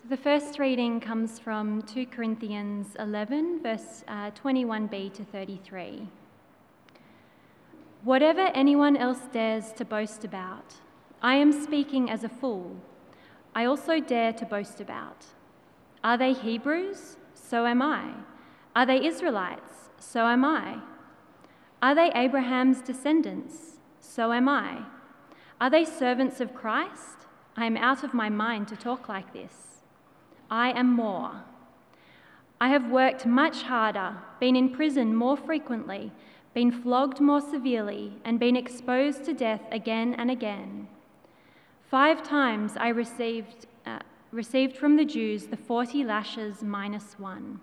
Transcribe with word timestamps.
So 0.00 0.08
the 0.08 0.16
first 0.16 0.58
reading 0.58 0.98
comes 0.98 1.38
from 1.38 1.82
2 1.82 2.06
Corinthians 2.06 2.96
11, 2.98 3.60
verse 3.62 4.02
uh, 4.08 4.30
21b 4.30 5.12
to 5.12 5.24
33. 5.24 6.08
Whatever 8.02 8.40
anyone 8.54 8.96
else 8.96 9.20
dares 9.30 9.72
to 9.72 9.84
boast 9.84 10.24
about, 10.24 10.76
I 11.20 11.34
am 11.34 11.52
speaking 11.52 12.08
as 12.10 12.24
a 12.24 12.30
fool. 12.30 12.76
I 13.54 13.66
also 13.66 14.00
dare 14.00 14.32
to 14.32 14.46
boast 14.46 14.80
about. 14.80 15.26
Are 16.02 16.16
they 16.16 16.32
Hebrews? 16.32 17.18
So 17.34 17.66
am 17.66 17.82
I. 17.82 18.14
Are 18.74 18.86
they 18.86 19.04
Israelites? 19.04 19.90
So 19.98 20.26
am 20.26 20.46
I. 20.46 20.78
Are 21.82 21.94
they 21.94 22.10
Abraham's 22.14 22.80
descendants? 22.80 23.76
So 24.00 24.32
am 24.32 24.48
I. 24.48 24.86
Are 25.60 25.68
they 25.68 25.84
servants 25.84 26.40
of 26.40 26.54
Christ? 26.54 27.26
I 27.54 27.66
am 27.66 27.76
out 27.76 28.02
of 28.02 28.14
my 28.14 28.30
mind 28.30 28.66
to 28.68 28.76
talk 28.76 29.06
like 29.06 29.34
this. 29.34 29.69
I 30.50 30.72
am 30.72 30.92
more. 30.94 31.44
I 32.60 32.68
have 32.68 32.90
worked 32.90 33.24
much 33.24 33.62
harder, 33.62 34.16
been 34.40 34.56
in 34.56 34.70
prison 34.70 35.14
more 35.14 35.36
frequently, 35.36 36.12
been 36.52 36.72
flogged 36.72 37.20
more 37.20 37.40
severely, 37.40 38.16
and 38.24 38.40
been 38.40 38.56
exposed 38.56 39.24
to 39.24 39.32
death 39.32 39.62
again 39.70 40.14
and 40.14 40.30
again. 40.30 40.88
Five 41.88 42.22
times 42.22 42.76
I 42.76 42.88
received, 42.88 43.66
uh, 43.86 44.00
received 44.32 44.76
from 44.76 44.96
the 44.96 45.04
Jews 45.04 45.46
the 45.46 45.56
40 45.56 46.04
lashes 46.04 46.62
minus 46.62 47.18
one. 47.18 47.60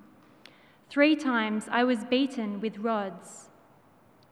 Three 0.89 1.15
times 1.15 1.67
I 1.69 1.83
was 1.83 2.05
beaten 2.05 2.61
with 2.61 2.77
rods. 2.77 3.49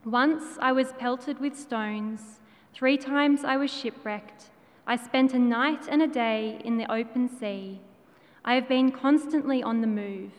Once 0.05 0.57
I 0.61 0.71
was 0.71 0.93
pelted 0.93 1.39
with 1.39 1.57
stones. 1.57 2.39
Three 2.73 2.97
times 2.97 3.43
I 3.43 3.57
was 3.57 3.71
shipwrecked. 3.71 4.49
I 4.87 4.95
spent 4.95 5.33
a 5.33 5.39
night 5.39 5.87
and 5.89 6.01
a 6.01 6.07
day 6.07 6.61
in 6.63 6.77
the 6.77 6.91
open 6.91 7.27
sea. 7.27 7.81
I 8.47 8.53
have 8.53 8.67
been 8.67 8.91
constantly 8.91 9.63
on 9.63 9.81
the 9.81 9.87
move. 9.87 10.31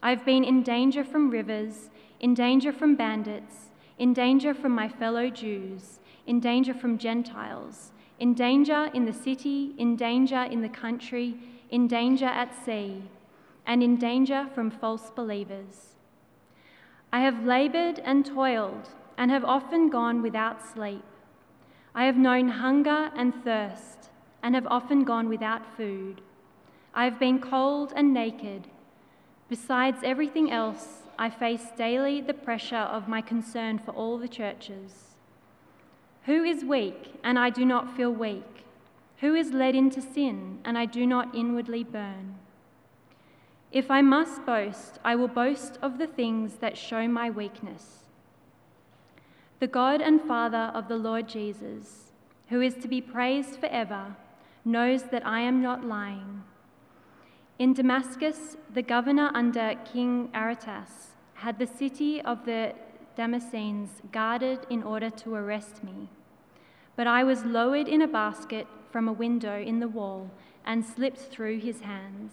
I 0.00 0.10
have 0.10 0.24
been 0.24 0.44
in 0.44 0.62
danger 0.62 1.02
from 1.02 1.28
rivers, 1.28 1.90
in 2.20 2.32
danger 2.32 2.72
from 2.72 2.94
bandits, 2.94 3.70
in 3.98 4.14
danger 4.14 4.54
from 4.54 4.70
my 4.72 4.88
fellow 4.88 5.28
Jews, 5.28 5.98
in 6.24 6.38
danger 6.38 6.72
from 6.72 6.98
Gentiles, 6.98 7.90
in 8.20 8.32
danger 8.32 8.90
in 8.94 9.06
the 9.06 9.12
city, 9.12 9.74
in 9.76 9.96
danger 9.96 10.44
in 10.44 10.62
the 10.62 10.68
country, 10.68 11.34
in 11.68 11.88
danger 11.88 12.26
at 12.26 12.54
sea, 12.64 13.02
and 13.66 13.82
in 13.82 13.96
danger 13.96 14.48
from 14.54 14.70
false 14.70 15.10
believers. 15.10 15.96
I 17.12 17.22
have 17.22 17.44
labored 17.44 17.98
and 18.04 18.24
toiled 18.24 18.90
and 19.16 19.32
have 19.32 19.44
often 19.44 19.90
gone 19.90 20.22
without 20.22 20.64
sleep. 20.64 21.02
I 21.92 22.04
have 22.04 22.16
known 22.16 22.50
hunger 22.50 23.10
and 23.16 23.34
thirst, 23.42 24.10
and 24.44 24.54
have 24.54 24.68
often 24.68 25.02
gone 25.02 25.28
without 25.28 25.76
food. 25.76 26.20
I 26.98 27.04
have 27.04 27.20
been 27.20 27.38
cold 27.38 27.92
and 27.94 28.12
naked. 28.12 28.66
Besides 29.48 29.98
everything 30.02 30.50
else, 30.50 31.04
I 31.16 31.30
face 31.30 31.66
daily 31.76 32.20
the 32.20 32.34
pressure 32.34 32.74
of 32.96 33.06
my 33.06 33.20
concern 33.20 33.78
for 33.78 33.92
all 33.92 34.18
the 34.18 34.26
churches. 34.26 35.14
Who 36.24 36.42
is 36.42 36.64
weak, 36.64 37.14
and 37.22 37.38
I 37.38 37.50
do 37.50 37.64
not 37.64 37.96
feel 37.96 38.10
weak? 38.10 38.64
Who 39.18 39.36
is 39.36 39.52
led 39.52 39.76
into 39.76 40.02
sin, 40.02 40.58
and 40.64 40.76
I 40.76 40.86
do 40.86 41.06
not 41.06 41.32
inwardly 41.36 41.84
burn? 41.84 42.34
If 43.70 43.92
I 43.92 44.02
must 44.02 44.44
boast, 44.44 44.98
I 45.04 45.14
will 45.14 45.28
boast 45.28 45.78
of 45.80 45.98
the 45.98 46.08
things 46.08 46.54
that 46.54 46.76
show 46.76 47.06
my 47.06 47.30
weakness. 47.30 48.08
The 49.60 49.68
God 49.68 50.00
and 50.00 50.20
Father 50.20 50.72
of 50.74 50.88
the 50.88 50.96
Lord 50.96 51.28
Jesus, 51.28 52.10
who 52.48 52.60
is 52.60 52.74
to 52.74 52.88
be 52.88 53.00
praised 53.00 53.60
forever, 53.60 54.16
knows 54.64 55.04
that 55.12 55.24
I 55.24 55.42
am 55.42 55.62
not 55.62 55.84
lying. 55.84 56.42
In 57.58 57.72
Damascus, 57.72 58.56
the 58.72 58.82
governor 58.82 59.32
under 59.34 59.74
King 59.84 60.30
Aretas 60.32 61.16
had 61.34 61.58
the 61.58 61.66
city 61.66 62.22
of 62.22 62.44
the 62.44 62.72
Damascenes 63.16 63.88
guarded 64.12 64.60
in 64.70 64.84
order 64.84 65.10
to 65.10 65.34
arrest 65.34 65.82
me. 65.82 66.08
But 66.94 67.08
I 67.08 67.24
was 67.24 67.44
lowered 67.44 67.88
in 67.88 68.00
a 68.00 68.06
basket 68.06 68.68
from 68.92 69.08
a 69.08 69.12
window 69.12 69.60
in 69.60 69.80
the 69.80 69.88
wall 69.88 70.30
and 70.64 70.86
slipped 70.86 71.18
through 71.18 71.58
his 71.58 71.80
hands. 71.80 72.32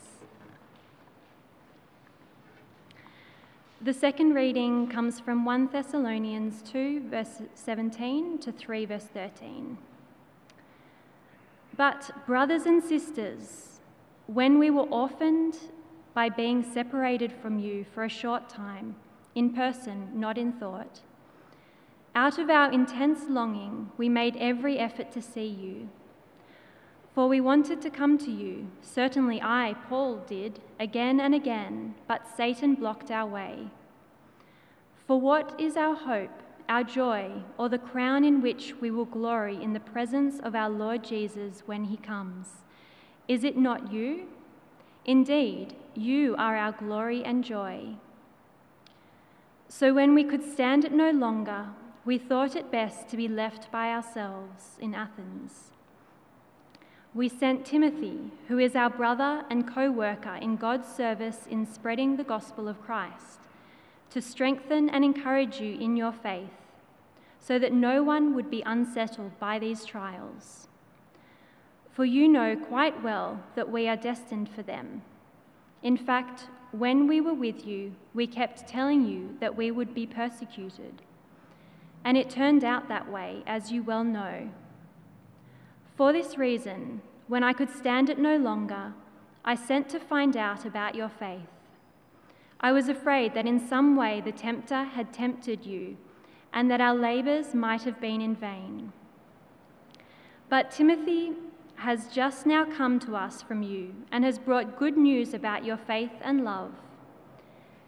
The 3.82 3.94
second 3.94 4.34
reading 4.36 4.88
comes 4.88 5.20
from 5.20 5.44
1 5.44 5.70
Thessalonians 5.72 6.62
2, 6.72 7.10
verse 7.10 7.42
17 7.56 8.38
to 8.40 8.52
3, 8.52 8.86
verse 8.86 9.06
13. 9.06 9.78
But, 11.76 12.12
brothers 12.28 12.66
and 12.66 12.84
sisters, 12.84 13.75
when 14.28 14.58
we 14.58 14.70
were 14.70 14.88
orphaned 14.90 15.58
by 16.14 16.30
being 16.30 16.64
separated 16.64 17.32
from 17.32 17.60
you 17.60 17.86
for 17.94 18.04
a 18.04 18.10
short 18.10 18.50
time, 18.50 18.96
in 19.36 19.54
person, 19.54 20.10
not 20.14 20.38
in 20.38 20.54
thought, 20.54 21.02
out 22.16 22.40
of 22.40 22.50
our 22.50 22.72
intense 22.72 23.26
longing, 23.28 23.92
we 23.98 24.08
made 24.08 24.38
every 24.38 24.80
effort 24.80 25.12
to 25.12 25.22
see 25.22 25.48
you. 25.48 25.90
For 27.14 27.28
we 27.28 27.42
wanted 27.42 27.82
to 27.82 27.90
come 27.90 28.18
to 28.20 28.32
you, 28.32 28.68
certainly 28.82 29.42
I, 29.42 29.76
Paul, 29.90 30.24
did, 30.26 30.60
again 30.80 31.20
and 31.20 31.36
again, 31.36 31.96
but 32.08 32.28
Satan 32.36 32.76
blocked 32.76 33.12
our 33.12 33.28
way. 33.28 33.68
For 35.06 35.20
what 35.20 35.60
is 35.60 35.78
our 35.78 35.96
hope, 35.96 36.42
our 36.68 36.84
joy, 36.84 37.32
or 37.58 37.70
the 37.70 37.78
crown 37.78 38.24
in 38.24 38.42
which 38.42 38.74
we 38.82 38.92
will 38.92 39.06
glory 39.06 39.62
in 39.62 39.74
the 39.74 39.80
presence 39.80 40.40
of 40.40 40.56
our 40.56 40.70
Lord 40.70 41.04
Jesus 41.04 41.64
when 41.66 41.84
he 41.84 41.98
comes? 41.98 42.65
Is 43.28 43.44
it 43.44 43.58
not 43.58 43.92
you? 43.92 44.28
Indeed, 45.06 45.76
you 45.94 46.36
are 46.38 46.56
our 46.56 46.72
glory 46.72 47.24
and 47.24 47.44
joy. 47.44 47.96
So 49.68 49.94
when 49.94 50.14
we 50.14 50.24
could 50.24 50.44
stand 50.44 50.86
it 50.86 50.92
no 50.92 51.12
longer, 51.12 51.68
we 52.06 52.18
thought 52.18 52.56
it 52.56 52.72
best 52.72 53.10
to 53.10 53.18
be 53.18 53.28
left 53.28 53.72
by 53.72 53.92
ourselves 53.92 54.78
in 54.80 54.94
Athens 54.94 55.72
we 57.16 57.30
sent 57.30 57.66
Timothy, 57.66 58.20
who 58.50 58.60
is 58.60 58.76
our 58.76 58.90
brother 58.90 59.46
and 59.50 59.66
co 59.66 59.90
worker 59.90 60.36
in 60.36 60.58
God's 60.58 60.90
service 60.90 61.48
in 61.50 61.66
spreading 61.66 62.18
the 62.18 62.26
gospel 62.26 62.68
of 62.68 62.82
Christ, 62.82 63.40
to 64.10 64.22
strengthen 64.22 64.90
and 64.90 65.04
encourage 65.06 65.62
you 65.62 65.80
in 65.80 65.96
your 65.96 66.12
faith, 66.12 66.52
so 67.40 67.58
that 67.58 67.72
no 67.72 68.04
one 68.04 68.36
would 68.36 68.52
be 68.52 68.62
unsettled 68.66 69.40
by 69.40 69.58
these 69.60 69.86
trials. 69.86 70.68
For 71.96 72.04
you 72.04 72.28
know 72.28 72.58
quite 72.58 73.02
well 73.02 73.42
that 73.56 73.72
we 73.72 73.88
are 73.88 73.96
destined 73.96 74.50
for 74.50 74.62
them. 74.62 75.02
In 75.82 75.96
fact, 75.96 76.50
when 76.74 77.08
we 77.08 77.22
were 77.22 77.34
with 77.34 77.66
you, 77.66 77.94
we 78.14 78.28
kept 78.28 78.68
telling 78.68 79.06
you 79.06 79.38
that 79.40 79.56
we 79.56 79.72
would 79.72 79.94
be 79.94 80.06
persecuted. 80.06 81.02
And 82.04 82.18
it 82.18 82.30
turned 82.30 82.66
out 82.66 82.90
that 82.90 83.10
way, 83.10 83.44
as 83.48 83.72
you 83.72 83.82
well 83.82 84.04
know. 84.04 84.50
For 85.96 86.12
this 86.12 86.38
reason, 86.38 87.02
when 87.30 87.46
I 87.46 87.54
could 87.54 87.70
stand 87.70 88.10
it 88.10 88.20
no 88.20 88.36
longer, 88.36 88.94
I 89.46 89.56
sent 89.56 89.88
to 89.90 90.00
find 90.00 90.36
out 90.36 90.66
about 90.66 90.96
your 90.96 91.08
faith. 91.08 91.48
I 92.60 92.74
was 92.74 92.90
afraid 92.90 93.34
that 93.36 93.48
in 93.48 93.66
some 93.66 93.96
way 93.96 94.20
the 94.20 94.34
tempter 94.34 94.84
had 94.84 95.14
tempted 95.14 95.66
you, 95.66 95.96
and 96.52 96.70
that 96.70 96.82
our 96.82 96.94
labours 96.94 97.54
might 97.54 97.84
have 97.84 98.02
been 98.02 98.20
in 98.20 98.36
vain. 98.36 98.92
But 100.50 100.72
Timothy 100.72 101.34
has 101.78 102.08
just 102.08 102.46
now 102.46 102.66
come 102.66 103.00
to 103.00 103.16
us 103.16 103.42
from 103.42 103.62
you 103.62 103.94
and 104.12 104.24
has 104.24 104.40
brought 104.40 104.80
good 104.80 104.98
news 104.98 105.34
about 105.34 105.66
your 105.66 105.78
faith 105.78 106.12
and 106.22 106.44
love. 106.44 106.72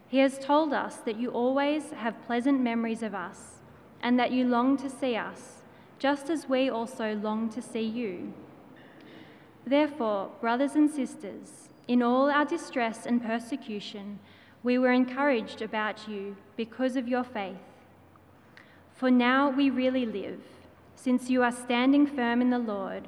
He 0.08 0.20
has 0.20 0.40
told 0.40 0.74
us 0.74 0.98
that 0.98 1.20
you 1.20 1.30
always 1.32 1.92
have 1.92 2.26
pleasant 2.26 2.62
memories 2.62 3.04
of 3.04 3.14
us 3.14 3.56
and 4.02 4.20
that 4.20 4.32
you 4.32 4.46
long 4.46 4.78
to 4.78 4.90
see 4.90 5.16
us 5.16 5.64
just 6.00 6.30
as 6.30 6.48
we 6.48 6.70
also 6.70 7.16
long 7.16 7.50
to 7.50 7.62
see 7.62 7.82
you. 7.84 8.34
Therefore, 9.66 10.32
brothers 10.40 10.76
and 10.76 10.90
sisters, 10.90 11.70
in 11.88 12.02
all 12.02 12.30
our 12.30 12.46
distress 12.46 13.06
and 13.06 13.24
persecution, 13.24 14.20
we 14.64 14.78
were 14.78 14.92
encouraged 14.92 15.62
about 15.62 16.08
you 16.08 16.38
because 16.56 16.96
of 16.96 17.08
your 17.08 17.24
faith. 17.24 17.58
For 18.96 19.12
now 19.12 19.50
we 19.50 19.70
really 19.70 20.06
live, 20.06 20.42
since 20.96 21.30
you 21.30 21.44
are 21.44 21.52
standing 21.52 22.08
firm 22.08 22.42
in 22.42 22.50
the 22.50 22.60
Lord. 22.60 23.08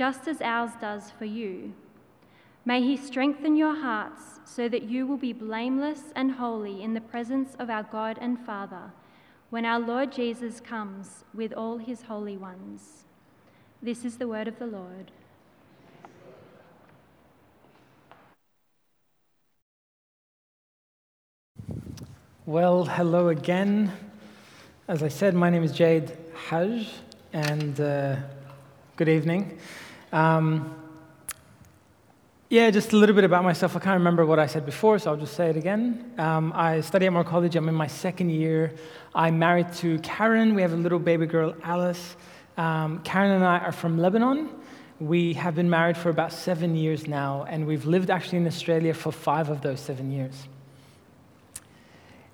just 0.00 0.26
as 0.26 0.40
ours 0.40 0.70
does 0.80 1.10
for 1.10 1.26
you. 1.26 1.74
May 2.64 2.80
He 2.80 2.96
strengthen 2.96 3.54
your 3.54 3.82
hearts 3.82 4.40
so 4.46 4.66
that 4.66 4.84
you 4.84 5.06
will 5.06 5.18
be 5.18 5.34
blameless 5.34 6.04
and 6.16 6.32
holy 6.32 6.82
in 6.82 6.94
the 6.94 7.02
presence 7.02 7.54
of 7.58 7.68
our 7.68 7.82
God 7.82 8.16
and 8.18 8.38
Father 8.38 8.92
when 9.50 9.66
our 9.66 9.78
Lord 9.78 10.10
Jesus 10.10 10.58
comes 10.58 11.24
with 11.34 11.52
all 11.52 11.76
His 11.76 12.00
holy 12.00 12.38
ones. 12.38 13.04
This 13.82 14.06
is 14.06 14.16
the 14.16 14.26
word 14.26 14.48
of 14.48 14.58
the 14.58 14.64
Lord. 14.64 15.10
Well, 22.46 22.86
hello 22.86 23.28
again. 23.28 23.92
As 24.88 25.02
I 25.02 25.08
said, 25.08 25.34
my 25.34 25.50
name 25.50 25.62
is 25.62 25.72
Jade 25.72 26.16
Haj, 26.48 26.88
and 27.34 27.78
uh, 27.78 28.16
good 28.96 29.10
evening. 29.10 29.58
Um, 30.12 30.74
yeah, 32.48 32.68
just 32.70 32.92
a 32.92 32.96
little 32.96 33.14
bit 33.14 33.22
about 33.22 33.44
myself. 33.44 33.76
I 33.76 33.78
can't 33.78 33.98
remember 33.98 34.26
what 34.26 34.40
I 34.40 34.46
said 34.46 34.66
before, 34.66 34.98
so 34.98 35.12
I'll 35.12 35.16
just 35.16 35.34
say 35.34 35.50
it 35.50 35.56
again. 35.56 36.12
Um, 36.18 36.52
I 36.54 36.80
study 36.80 37.06
at 37.06 37.12
Moore 37.12 37.22
College. 37.22 37.54
I'm 37.54 37.68
in 37.68 37.76
my 37.76 37.86
second 37.86 38.30
year. 38.30 38.74
I'm 39.14 39.38
married 39.38 39.72
to 39.74 40.00
Karen. 40.00 40.54
We 40.54 40.62
have 40.62 40.72
a 40.72 40.76
little 40.76 40.98
baby 40.98 41.26
girl, 41.26 41.54
Alice. 41.62 42.16
Um, 42.56 43.02
Karen 43.04 43.30
and 43.30 43.44
I 43.44 43.58
are 43.58 43.70
from 43.70 43.98
Lebanon. 43.98 44.48
We 44.98 45.34
have 45.34 45.54
been 45.54 45.70
married 45.70 45.96
for 45.96 46.10
about 46.10 46.32
seven 46.32 46.74
years 46.74 47.06
now, 47.06 47.46
and 47.48 47.66
we've 47.68 47.86
lived 47.86 48.10
actually 48.10 48.38
in 48.38 48.46
Australia 48.48 48.94
for 48.94 49.12
five 49.12 49.48
of 49.48 49.62
those 49.62 49.78
seven 49.78 50.10
years. 50.10 50.34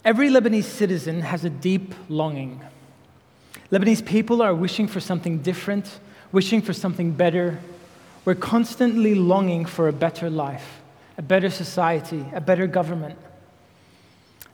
Every 0.02 0.30
Lebanese 0.30 0.64
citizen 0.64 1.20
has 1.20 1.44
a 1.44 1.50
deep 1.50 1.94
longing. 2.08 2.60
Lebanese 3.70 4.04
people 4.04 4.40
are 4.40 4.54
wishing 4.54 4.88
for 4.88 5.00
something 5.00 5.38
different, 5.38 6.00
wishing 6.32 6.62
for 6.62 6.72
something 6.72 7.12
better. 7.12 7.58
We're 8.24 8.34
constantly 8.34 9.14
longing 9.14 9.64
for 9.64 9.88
a 9.88 9.92
better 9.92 10.30
life, 10.30 10.80
a 11.16 11.22
better 11.22 11.50
society, 11.50 12.24
a 12.32 12.40
better 12.40 12.66
government. 12.66 13.18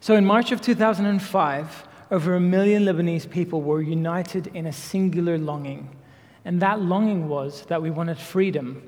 So 0.00 0.16
in 0.16 0.24
March 0.24 0.52
of 0.52 0.60
2005, 0.60 1.88
over 2.10 2.34
a 2.34 2.40
million 2.40 2.84
Lebanese 2.84 3.28
people 3.28 3.62
were 3.62 3.80
united 3.80 4.48
in 4.48 4.66
a 4.66 4.72
singular 4.72 5.38
longing. 5.38 5.88
And 6.44 6.60
that 6.60 6.80
longing 6.80 7.28
was 7.28 7.64
that 7.66 7.80
we 7.80 7.90
wanted 7.90 8.18
freedom 8.18 8.82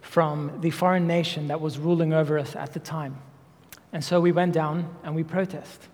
from 0.00 0.60
the 0.60 0.70
foreign 0.70 1.06
nation 1.06 1.48
that 1.48 1.60
was 1.60 1.78
ruling 1.78 2.12
over 2.12 2.38
us 2.38 2.56
at 2.56 2.72
the 2.72 2.80
time. 2.80 3.18
And 3.92 4.02
so 4.02 4.20
we 4.20 4.32
went 4.32 4.52
down 4.52 4.88
and 5.02 5.14
we 5.14 5.24
protested 5.24 5.90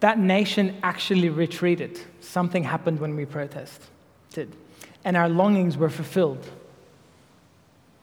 that 0.00 0.18
nation 0.18 0.76
actually 0.82 1.28
retreated. 1.28 2.00
Something 2.20 2.64
happened 2.64 3.00
when 3.00 3.14
we 3.16 3.26
protested, 3.26 3.86
and 5.04 5.16
our 5.16 5.28
longings 5.28 5.76
were 5.76 5.90
fulfilled. 5.90 6.44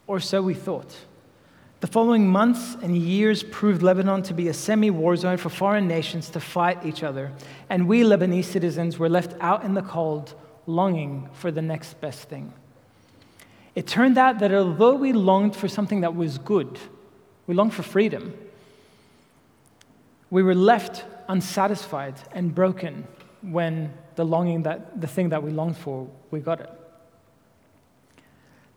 Or 0.08 0.20
so 0.20 0.42
we 0.42 0.54
thought. 0.54 0.96
The 1.80 1.88
following 1.88 2.28
months 2.28 2.76
and 2.82 2.98
years 2.98 3.44
proved 3.44 3.84
Lebanon 3.84 4.24
to 4.24 4.34
be 4.34 4.48
a 4.48 4.54
semi 4.54 4.90
war 4.90 5.16
zone 5.16 5.38
for 5.38 5.50
foreign 5.50 5.88
nations 5.88 6.30
to 6.32 6.40
fight 6.40 6.84
each 6.84 7.04
other, 7.04 7.32
and 7.70 7.88
we 7.88 8.02
Lebanese 8.02 8.46
citizens 8.46 8.98
were 8.98 9.10
left 9.10 9.36
out 9.40 9.64
in 9.64 9.76
the 9.76 9.84
cold, 9.84 10.34
longing 10.66 11.30
for 11.34 11.52
the 11.52 11.62
next 11.62 12.02
best 12.02 12.30
thing. 12.30 12.52
It 13.76 13.86
turned 13.86 14.18
out 14.18 14.40
that 14.40 14.52
although 14.52 14.96
we 14.96 15.14
longed 15.14 15.56
for 15.56 15.68
something 15.68 16.02
that 16.02 16.16
was 16.16 16.40
good, 16.40 16.80
we 17.46 17.54
longed 17.54 17.76
for 17.76 17.84
freedom, 17.84 18.34
we 20.32 20.42
were 20.42 20.56
left 20.56 21.06
unsatisfied 21.28 22.16
and 22.34 22.56
broken 22.56 23.08
when 23.44 23.94
the 24.18 24.25
longing 24.25 24.64
that 24.64 25.00
the 25.00 25.08
thing 25.08 25.30
that 25.30 25.42
we 25.42 25.52
longed 25.52 25.78
for, 25.78 26.10
we 26.31 26.42
got 26.42 26.60
it. 26.60 26.69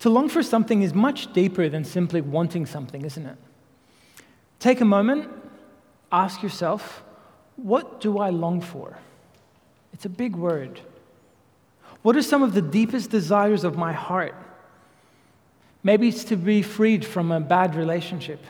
To 0.00 0.10
long 0.10 0.28
for 0.28 0.42
something 0.42 0.82
is 0.82 0.94
much 0.94 1.32
deeper 1.32 1.68
than 1.68 1.84
simply 1.84 2.20
wanting 2.20 2.66
something, 2.66 3.04
isn't 3.04 3.26
it? 3.26 3.36
Take 4.58 4.80
a 4.80 4.84
moment, 4.84 5.28
ask 6.12 6.42
yourself, 6.42 7.02
what 7.56 8.00
do 8.00 8.18
I 8.18 8.30
long 8.30 8.60
for? 8.60 8.98
It's 9.92 10.04
a 10.04 10.10
big 10.10 10.36
word. 10.36 10.80
What 12.02 12.16
are 12.16 12.22
some 12.22 12.42
of 12.42 12.54
the 12.54 12.62
deepest 12.62 13.10
desires 13.10 13.64
of 13.64 13.76
my 13.76 13.92
heart? 13.92 14.34
Maybe 15.82 16.08
it's 16.08 16.24
to 16.24 16.36
be 16.36 16.62
freed 16.62 17.04
from 17.04 17.32
a 17.32 17.40
bad 17.40 17.74
relationship. 17.74 18.44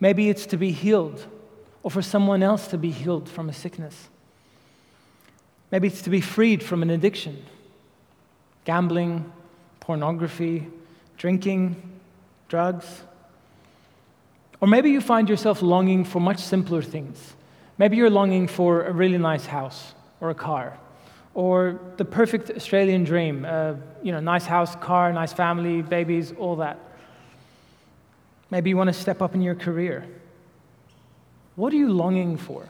Maybe 0.00 0.28
it's 0.28 0.46
to 0.46 0.56
be 0.56 0.72
healed 0.72 1.24
or 1.84 1.90
for 1.90 2.02
someone 2.02 2.42
else 2.42 2.66
to 2.68 2.78
be 2.78 2.90
healed 2.90 3.28
from 3.28 3.48
a 3.48 3.52
sickness. 3.52 4.09
Maybe 5.70 5.88
it's 5.88 6.02
to 6.02 6.10
be 6.10 6.20
freed 6.20 6.62
from 6.62 6.82
an 6.82 6.90
addiction 6.90 7.44
gambling, 8.64 9.32
pornography, 9.80 10.66
drinking, 11.16 11.74
drugs. 12.48 13.02
Or 14.60 14.68
maybe 14.68 14.90
you 14.90 15.00
find 15.00 15.28
yourself 15.28 15.62
longing 15.62 16.04
for 16.04 16.20
much 16.20 16.38
simpler 16.38 16.82
things. 16.82 17.34
Maybe 17.78 17.96
you're 17.96 18.10
longing 18.10 18.46
for 18.46 18.84
a 18.84 18.92
really 18.92 19.16
nice 19.16 19.46
house 19.46 19.94
or 20.20 20.28
a 20.28 20.34
car 20.34 20.78
or 21.34 21.80
the 21.96 22.04
perfect 22.04 22.50
Australian 22.50 23.04
dream, 23.04 23.44
uh, 23.44 23.74
you 24.02 24.12
know, 24.12 24.20
nice 24.20 24.46
house, 24.46 24.74
car, 24.76 25.12
nice 25.12 25.32
family, 25.32 25.82
babies, 25.82 26.32
all 26.38 26.56
that. 26.56 26.78
Maybe 28.50 28.70
you 28.70 28.76
want 28.76 28.88
to 28.88 28.94
step 28.94 29.22
up 29.22 29.34
in 29.34 29.40
your 29.40 29.54
career. 29.54 30.06
What 31.54 31.72
are 31.72 31.76
you 31.76 31.92
longing 31.92 32.36
for? 32.36 32.68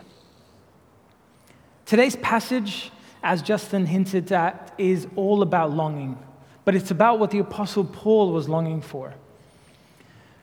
Today's 1.91 2.15
passage, 2.15 2.93
as 3.21 3.43
Justin 3.43 3.85
hinted 3.85 4.31
at, 4.31 4.73
is 4.79 5.09
all 5.17 5.43
about 5.43 5.73
longing, 5.73 6.17
but 6.65 6.77
it's 6.77 6.93
about 6.93 7.19
what 7.19 7.33
the 7.33 7.41
Apostle 7.41 7.85
Paul 7.85 8.33
was 8.33 8.49
longing 8.49 8.81
for. 8.81 9.13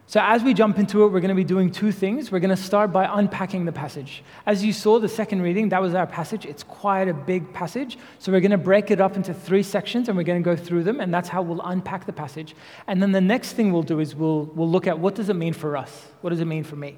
So, 0.07 0.19
as 0.21 0.43
we 0.43 0.53
jump 0.53 0.77
into 0.77 1.05
it, 1.05 1.07
we're 1.07 1.21
going 1.21 1.29
to 1.29 1.35
be 1.35 1.45
doing 1.45 1.71
two 1.71 1.93
things. 1.93 2.33
We're 2.33 2.41
going 2.41 2.53
to 2.53 2.61
start 2.61 2.91
by 2.91 3.09
unpacking 3.09 3.63
the 3.63 3.71
passage. 3.71 4.25
As 4.45 4.65
you 4.65 4.73
saw, 4.73 4.99
the 4.99 5.07
second 5.07 5.41
reading, 5.41 5.69
that 5.69 5.81
was 5.81 5.93
our 5.93 6.05
passage. 6.05 6.45
It's 6.45 6.63
quite 6.63 7.07
a 7.07 7.13
big 7.13 7.53
passage. 7.53 7.97
So, 8.19 8.33
we're 8.33 8.41
going 8.41 8.51
to 8.51 8.57
break 8.57 8.91
it 8.91 8.99
up 8.99 9.15
into 9.15 9.33
three 9.33 9.63
sections 9.63 10.09
and 10.09 10.17
we're 10.17 10.23
going 10.23 10.43
to 10.43 10.45
go 10.45 10.61
through 10.61 10.83
them, 10.83 10.99
and 10.99 11.13
that's 11.13 11.29
how 11.29 11.41
we'll 11.43 11.61
unpack 11.61 12.05
the 12.05 12.11
passage. 12.11 12.57
And 12.87 13.01
then 13.01 13.13
the 13.13 13.21
next 13.21 13.53
thing 13.53 13.71
we'll 13.71 13.83
do 13.83 14.01
is 14.01 14.15
we'll, 14.15 14.51
we'll 14.53 14.69
look 14.69 14.85
at 14.85 14.99
what 14.99 15.15
does 15.15 15.29
it 15.29 15.37
mean 15.37 15.53
for 15.53 15.77
us? 15.77 16.07
What 16.19 16.31
does 16.31 16.41
it 16.41 16.45
mean 16.45 16.65
for 16.65 16.75
me? 16.75 16.97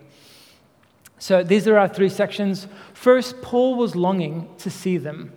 So 1.20 1.44
these 1.44 1.68
are 1.68 1.78
our 1.78 1.88
three 1.88 2.10
sections. 2.10 2.68
First, 2.94 3.42
Paul 3.42 3.76
was 3.76 3.96
longing 3.96 4.50
to 4.60 4.70
see 4.70 4.98
them. 4.98 5.34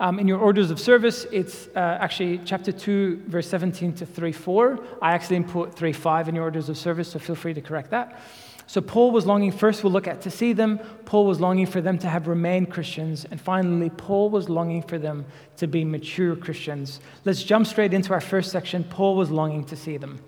Um, 0.00 0.18
in 0.18 0.26
your 0.26 0.38
orders 0.38 0.70
of 0.70 0.80
service, 0.80 1.26
it's 1.30 1.68
uh, 1.68 1.98
actually 2.00 2.40
chapter 2.44 2.72
2, 2.72 3.24
verse 3.26 3.48
17 3.48 3.94
to 3.94 4.06
3 4.06 4.32
4. 4.32 4.80
I 5.02 5.12
actually 5.12 5.42
put 5.42 5.74
3 5.74 5.92
5 5.92 6.28
in 6.28 6.34
your 6.34 6.44
orders 6.44 6.68
of 6.68 6.78
service, 6.78 7.10
so 7.10 7.18
feel 7.18 7.36
free 7.36 7.54
to 7.54 7.60
correct 7.60 7.90
that. 7.90 8.20
So 8.66 8.80
Paul 8.80 9.10
was 9.10 9.26
longing, 9.26 9.52
first 9.52 9.84
we'll 9.84 9.92
look 9.92 10.08
at 10.08 10.22
to 10.22 10.30
see 10.30 10.52
them. 10.52 10.78
Paul 11.04 11.26
was 11.26 11.38
longing 11.40 11.66
for 11.66 11.80
them 11.80 11.98
to 11.98 12.08
have 12.08 12.28
remained 12.28 12.70
Christians. 12.70 13.24
And 13.26 13.40
finally, 13.40 13.90
Paul 13.90 14.30
was 14.30 14.48
longing 14.48 14.82
for 14.82 14.98
them 14.98 15.26
to 15.58 15.66
be 15.66 15.84
mature 15.84 16.34
Christians. 16.34 17.00
Let's 17.24 17.42
jump 17.42 17.66
straight 17.66 17.92
into 17.92 18.12
our 18.12 18.22
first 18.22 18.50
section. 18.50 18.84
Paul 18.84 19.16
was 19.16 19.30
longing 19.30 19.64
to 19.64 19.76
see 19.76 19.96
them. 19.96 20.20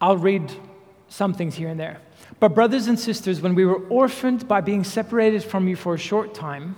I'll 0.00 0.18
read 0.18 0.52
some 1.08 1.32
things 1.32 1.54
here 1.54 1.68
and 1.68 1.80
there. 1.80 2.00
But, 2.40 2.54
brothers 2.54 2.88
and 2.88 2.98
sisters, 2.98 3.40
when 3.40 3.54
we 3.54 3.64
were 3.64 3.82
orphaned 3.88 4.46
by 4.48 4.60
being 4.60 4.84
separated 4.84 5.42
from 5.42 5.68
you 5.68 5.76
for 5.76 5.94
a 5.94 5.98
short 5.98 6.34
time, 6.34 6.76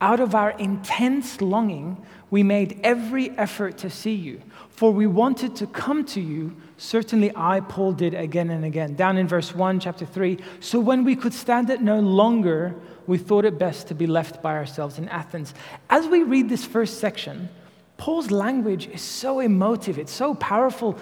out 0.00 0.20
of 0.20 0.34
our 0.34 0.50
intense 0.52 1.40
longing, 1.40 2.04
we 2.30 2.42
made 2.42 2.80
every 2.82 3.30
effort 3.38 3.78
to 3.78 3.90
see 3.90 4.14
you, 4.14 4.40
for 4.70 4.90
we 4.90 5.06
wanted 5.06 5.54
to 5.56 5.66
come 5.66 6.04
to 6.06 6.20
you. 6.20 6.56
Certainly, 6.76 7.32
I, 7.36 7.60
Paul, 7.60 7.92
did 7.92 8.14
again 8.14 8.50
and 8.50 8.64
again. 8.64 8.94
Down 8.94 9.18
in 9.18 9.28
verse 9.28 9.54
1, 9.54 9.80
chapter 9.80 10.06
3. 10.06 10.38
So, 10.60 10.80
when 10.80 11.04
we 11.04 11.14
could 11.14 11.34
stand 11.34 11.70
it 11.70 11.82
no 11.82 12.00
longer, 12.00 12.74
we 13.06 13.18
thought 13.18 13.44
it 13.44 13.58
best 13.58 13.88
to 13.88 13.94
be 13.94 14.06
left 14.06 14.42
by 14.42 14.54
ourselves 14.54 14.98
in 14.98 15.08
Athens. 15.08 15.54
As 15.90 16.06
we 16.06 16.22
read 16.22 16.48
this 16.48 16.64
first 16.64 16.98
section, 16.98 17.48
Paul's 17.96 18.30
language 18.30 18.88
is 18.88 19.02
so 19.02 19.40
emotive, 19.40 19.98
it's 19.98 20.12
so 20.12 20.34
powerful, 20.34 20.98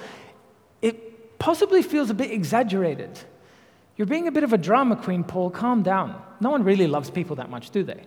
it 0.82 1.38
possibly 1.38 1.82
feels 1.82 2.10
a 2.10 2.14
bit 2.14 2.30
exaggerated. 2.30 3.20
You're 4.00 4.06
being 4.06 4.28
a 4.28 4.32
bit 4.32 4.44
of 4.44 4.54
a 4.54 4.56
drama 4.56 4.96
queen, 4.96 5.24
Paul. 5.24 5.50
Calm 5.50 5.82
down. 5.82 6.22
No 6.40 6.48
one 6.48 6.64
really 6.64 6.86
loves 6.86 7.10
people 7.10 7.36
that 7.36 7.50
much, 7.50 7.68
do 7.68 7.82
they? 7.82 8.02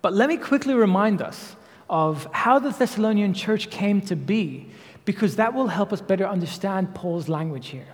But 0.00 0.14
let 0.14 0.30
me 0.30 0.38
quickly 0.38 0.72
remind 0.72 1.20
us 1.20 1.56
of 1.90 2.26
how 2.32 2.58
the 2.58 2.70
Thessalonian 2.70 3.34
church 3.34 3.68
came 3.68 4.00
to 4.06 4.16
be, 4.16 4.70
because 5.04 5.36
that 5.36 5.52
will 5.52 5.66
help 5.66 5.92
us 5.92 6.00
better 6.00 6.26
understand 6.26 6.94
Paul's 6.94 7.28
language 7.28 7.68
here. 7.68 7.88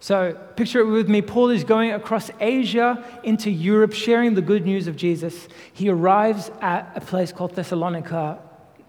So, 0.00 0.32
picture 0.56 0.80
it 0.80 0.86
with 0.86 1.10
me. 1.10 1.20
Paul 1.20 1.50
is 1.50 1.62
going 1.62 1.92
across 1.92 2.30
Asia 2.40 3.04
into 3.22 3.50
Europe, 3.50 3.92
sharing 3.92 4.32
the 4.32 4.40
good 4.40 4.64
news 4.64 4.86
of 4.86 4.96
Jesus. 4.96 5.46
He 5.74 5.90
arrives 5.90 6.50
at 6.62 6.90
a 6.94 7.02
place 7.02 7.32
called 7.32 7.54
Thessalonica 7.54 8.38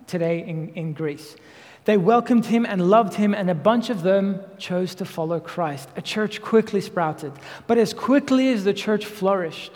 today 0.07 0.47
in, 0.47 0.69
in 0.69 0.93
Greece. 0.93 1.35
They 1.89 1.97
welcomed 1.97 2.45
him 2.45 2.67
and 2.67 2.87
loved 2.87 3.15
him, 3.15 3.33
and 3.33 3.49
a 3.49 3.55
bunch 3.55 3.89
of 3.89 4.03
them 4.03 4.41
chose 4.59 4.93
to 4.93 5.05
follow 5.05 5.39
Christ. 5.39 5.89
A 5.95 6.03
church 6.03 6.39
quickly 6.39 6.81
sprouted. 6.81 7.33
But 7.65 7.79
as 7.79 7.95
quickly 7.95 8.53
as 8.53 8.63
the 8.63 8.75
church 8.75 9.07
flourished, 9.07 9.71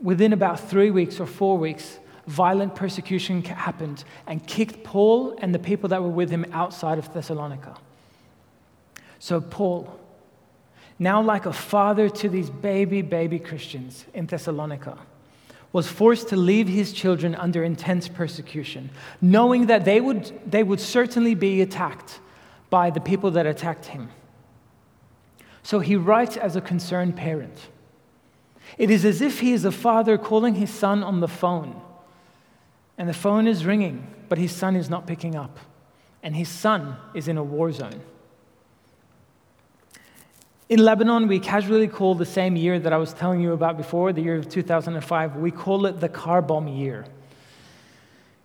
within 0.00 0.32
about 0.32 0.58
three 0.58 0.90
weeks 0.90 1.20
or 1.20 1.26
four 1.26 1.58
weeks, 1.58 1.98
violent 2.26 2.74
persecution 2.74 3.44
happened 3.44 4.02
and 4.26 4.46
kicked 4.46 4.82
Paul 4.82 5.36
and 5.42 5.54
the 5.54 5.58
people 5.58 5.90
that 5.90 6.02
were 6.02 6.08
with 6.08 6.30
him 6.30 6.46
outside 6.52 6.96
of 6.96 7.12
Thessalonica. 7.12 7.76
So, 9.18 9.42
Paul, 9.42 10.00
now 10.98 11.20
like 11.20 11.44
a 11.44 11.52
father 11.52 12.08
to 12.08 12.30
these 12.30 12.48
baby, 12.48 13.02
baby 13.02 13.38
Christians 13.38 14.06
in 14.14 14.24
Thessalonica, 14.24 14.96
was 15.74 15.88
forced 15.88 16.28
to 16.28 16.36
leave 16.36 16.68
his 16.68 16.92
children 16.92 17.34
under 17.34 17.64
intense 17.64 18.06
persecution, 18.06 18.88
knowing 19.20 19.66
that 19.66 19.84
they 19.84 20.00
would, 20.00 20.32
they 20.48 20.62
would 20.62 20.78
certainly 20.78 21.34
be 21.34 21.60
attacked 21.60 22.20
by 22.70 22.90
the 22.90 23.00
people 23.00 23.32
that 23.32 23.44
attacked 23.44 23.86
him. 23.86 24.08
So 25.64 25.80
he 25.80 25.96
writes 25.96 26.36
as 26.36 26.54
a 26.54 26.60
concerned 26.60 27.16
parent. 27.16 27.58
It 28.78 28.88
is 28.88 29.04
as 29.04 29.20
if 29.20 29.40
he 29.40 29.52
is 29.52 29.64
a 29.64 29.72
father 29.72 30.16
calling 30.16 30.54
his 30.54 30.70
son 30.70 31.02
on 31.02 31.18
the 31.18 31.26
phone. 31.26 31.82
And 32.96 33.08
the 33.08 33.12
phone 33.12 33.48
is 33.48 33.66
ringing, 33.66 34.06
but 34.28 34.38
his 34.38 34.52
son 34.52 34.76
is 34.76 34.88
not 34.88 35.08
picking 35.08 35.34
up. 35.34 35.58
And 36.22 36.36
his 36.36 36.48
son 36.48 36.96
is 37.14 37.26
in 37.26 37.36
a 37.36 37.42
war 37.42 37.72
zone. 37.72 38.00
In 40.74 40.82
Lebanon, 40.82 41.28
we 41.28 41.38
casually 41.38 41.86
call 41.86 42.16
the 42.16 42.26
same 42.26 42.56
year 42.56 42.80
that 42.80 42.92
I 42.92 42.96
was 42.96 43.12
telling 43.12 43.40
you 43.40 43.52
about 43.52 43.76
before, 43.76 44.12
the 44.12 44.22
year 44.22 44.34
of 44.34 44.48
2005, 44.48 45.36
we 45.36 45.52
call 45.52 45.86
it 45.86 46.00
the 46.00 46.08
car 46.08 46.42
bomb 46.42 46.66
year. 46.66 47.04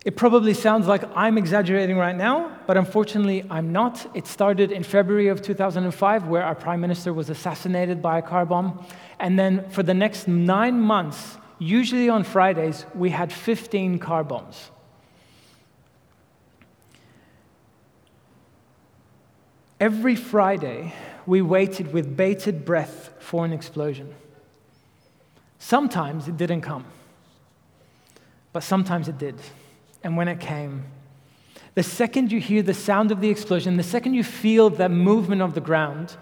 It 0.06 0.16
probably 0.16 0.54
sounds 0.54 0.86
like 0.86 1.02
I'm 1.16 1.40
exaggerating 1.40 1.98
right 1.98 2.16
now, 2.16 2.56
but 2.68 2.78
unfortunately 2.78 3.48
I'm 3.50 3.72
not. 3.72 4.06
It 4.16 4.28
started 4.28 4.72
in 4.72 4.84
February 4.84 5.30
of 5.30 5.42
2005, 5.42 6.28
where 6.28 6.44
our 6.44 6.54
prime 6.54 6.80
minister 6.80 7.14
was 7.14 7.32
assassinated 7.32 8.00
by 8.00 8.20
a 8.20 8.22
car 8.22 8.46
bomb. 8.46 8.86
And 9.20 9.40
then 9.40 9.68
for 9.72 9.82
the 9.82 9.96
next 9.96 10.28
nine 10.28 10.80
months, 10.80 11.40
usually 11.58 12.10
on 12.10 12.24
Fridays, 12.24 12.86
we 12.94 13.10
had 13.10 13.34
15 13.34 13.98
car 13.98 14.24
bombs. 14.24 14.70
Every 19.80 20.16
Friday, 20.16 20.94
we 21.26 21.42
waited 21.42 21.94
with 21.94 22.16
bated 22.16 22.66
breath 22.66 23.12
for 23.20 23.46
an 23.46 23.54
explosion. 23.54 24.14
Sometimes 25.60 26.28
it 26.28 26.38
didn't 26.38 26.62
come, 26.62 26.86
but 28.54 28.64
sometimes 28.64 29.08
it 29.08 29.18
did. 29.18 29.36
And 30.04 30.16
when 30.16 30.28
it 30.28 30.40
came, 30.40 30.86
the 31.76 31.84
second 31.84 32.32
you 32.32 32.40
hear 32.40 32.62
the 32.62 32.74
sound 32.74 33.12
of 33.12 33.22
the 33.22 33.30
explosion, 33.30 33.78
the 33.78 33.84
second 33.84 34.14
you 34.14 34.24
feel 34.24 34.70
the 34.70 34.90
movement 34.90 35.42
of 35.42 35.54
the 35.54 35.62
ground, 35.62 36.16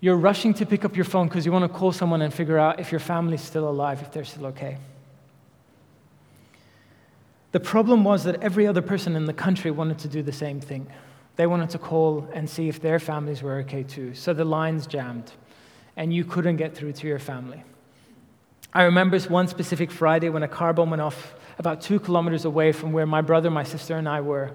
you're 0.00 0.16
rushing 0.16 0.54
to 0.54 0.66
pick 0.66 0.84
up 0.84 0.94
your 0.94 1.04
phone 1.04 1.26
because 1.26 1.46
you 1.46 1.52
want 1.52 1.70
to 1.70 1.78
call 1.78 1.92
someone 1.92 2.22
and 2.22 2.32
figure 2.32 2.58
out 2.58 2.78
if 2.78 2.92
your 2.92 3.00
family's 3.00 3.40
still 3.40 3.68
alive, 3.68 4.02
if 4.02 4.12
they're 4.12 4.24
still 4.24 4.46
okay. 4.46 4.76
The 7.52 7.60
problem 7.60 8.04
was 8.04 8.24
that 8.24 8.42
every 8.42 8.66
other 8.66 8.82
person 8.82 9.16
in 9.16 9.24
the 9.24 9.32
country 9.32 9.70
wanted 9.70 9.98
to 10.00 10.08
do 10.08 10.22
the 10.22 10.32
same 10.32 10.60
thing. 10.60 10.86
They 11.36 11.46
wanted 11.46 11.70
to 11.70 11.78
call 11.78 12.26
and 12.32 12.48
see 12.48 12.68
if 12.68 12.80
their 12.80 12.98
families 12.98 13.42
were 13.42 13.58
okay 13.58 13.82
too. 13.82 14.14
So 14.14 14.32
the 14.32 14.44
lines 14.44 14.86
jammed, 14.86 15.30
and 15.96 16.12
you 16.12 16.24
couldn't 16.24 16.56
get 16.56 16.74
through 16.74 16.92
to 16.94 17.06
your 17.06 17.18
family. 17.18 17.62
I 18.72 18.84
remember 18.84 19.18
one 19.20 19.46
specific 19.48 19.90
Friday 19.90 20.28
when 20.30 20.42
a 20.42 20.48
car 20.48 20.72
bomb 20.72 20.90
went 20.90 21.02
off 21.02 21.34
about 21.58 21.80
two 21.82 22.00
kilometers 22.00 22.44
away 22.44 22.72
from 22.72 22.92
where 22.92 23.06
my 23.06 23.20
brother, 23.20 23.50
my 23.50 23.64
sister, 23.64 23.96
and 23.96 24.08
I 24.08 24.20
were. 24.20 24.50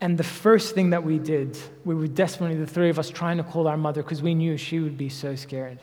And 0.00 0.16
the 0.16 0.24
first 0.24 0.74
thing 0.74 0.90
that 0.90 1.02
we 1.02 1.18
did, 1.18 1.58
we 1.84 1.94
were 1.94 2.06
desperately, 2.06 2.56
the 2.56 2.66
three 2.66 2.90
of 2.90 2.98
us, 2.98 3.10
trying 3.10 3.36
to 3.38 3.42
call 3.42 3.66
our 3.66 3.76
mother 3.76 4.02
because 4.02 4.22
we 4.22 4.34
knew 4.34 4.56
she 4.56 4.78
would 4.78 4.96
be 4.96 5.08
so 5.08 5.34
scared. 5.34 5.78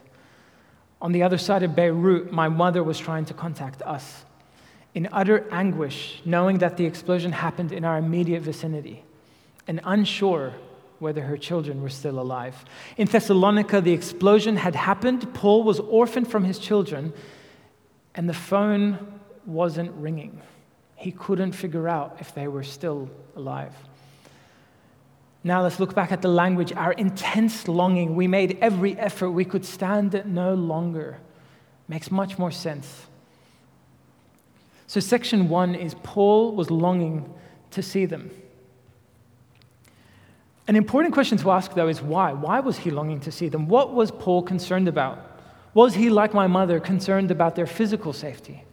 On 1.02 1.12
the 1.12 1.24
other 1.24 1.38
side 1.38 1.64
of 1.64 1.76
Beirut, 1.76 2.32
my 2.32 2.48
mother 2.48 2.84
was 2.84 2.98
trying 2.98 3.26
to 3.26 3.34
contact 3.34 3.82
us 3.82 4.24
in 4.94 5.10
utter 5.12 5.46
anguish, 5.52 6.22
knowing 6.24 6.60
that 6.60 6.78
the 6.78 6.86
explosion 6.86 7.34
happened 7.34 7.74
in 7.74 7.84
our 7.84 7.98
immediate 7.98 8.42
vicinity 8.42 9.05
and 9.68 9.82
unsure 9.84 10.54
whether 11.00 11.22
her 11.22 11.38
children 11.38 11.82
were 11.82 11.90
still 11.90 12.20
alive. 12.20 12.66
In 12.98 13.08
Thessalonica, 13.08 13.82
the 13.82 13.92
explosion 13.92 14.56
had 14.58 14.76
happened. 14.76 15.34
Paul 15.34 15.64
was 15.64 15.80
orphaned 15.80 16.30
from 16.30 16.44
his 16.44 16.60
children, 16.60 17.14
and 18.14 18.30
the 18.30 18.34
phone 18.34 19.20
wasn't 19.46 19.92
ringing. 19.96 20.42
He 20.96 21.12
couldn't 21.12 21.52
figure 21.52 21.88
out 21.90 22.18
if 22.20 22.34
they 22.34 22.48
were 22.48 22.64
still 22.64 23.10
alive. 23.36 23.74
Now 25.44 25.62
let's 25.62 25.80
look 25.80 25.94
back 25.94 26.12
at 26.12 26.24
the 26.24 26.28
language, 26.28 26.74
our 26.74 26.94
intense 26.94 27.68
longing. 27.68 28.16
We 28.16 28.28
made 28.28 28.58
every 28.62 28.98
effort, 28.98 29.30
we 29.30 29.46
could 29.46 29.64
stand 29.64 30.16
it 30.16 30.26
no 30.26 30.56
longer. 30.56 31.18
Makes 31.88 32.10
much 32.10 32.40
more 32.40 32.50
sense. 32.50 33.06
So, 34.88 35.00
section 35.00 35.50
one 35.50 35.76
is 35.76 35.96
Paul 36.02 36.56
was 36.56 36.72
longing 36.72 37.32
to 37.72 37.84
see 37.84 38.06
them. 38.06 38.32
An 40.68 40.76
important 40.76 41.14
question 41.14 41.38
to 41.38 41.52
ask, 41.52 41.74
though, 41.74 41.88
is 41.88 42.02
why? 42.02 42.34
Why 42.34 42.60
was 42.60 42.78
he 42.78 42.90
longing 42.90 43.20
to 43.22 43.32
see 43.32 43.50
them? 43.50 43.68
What 43.68 43.94
was 43.94 44.10
Paul 44.12 44.42
concerned 44.42 44.88
about? 44.88 45.20
Was 45.76 45.94
he, 45.94 46.10
like 46.10 46.34
my 46.34 46.48
mother, 46.48 46.80
concerned 46.80 47.30
about 47.30 47.56
their 47.56 47.68
physical 47.68 48.14
safety? 48.14 48.64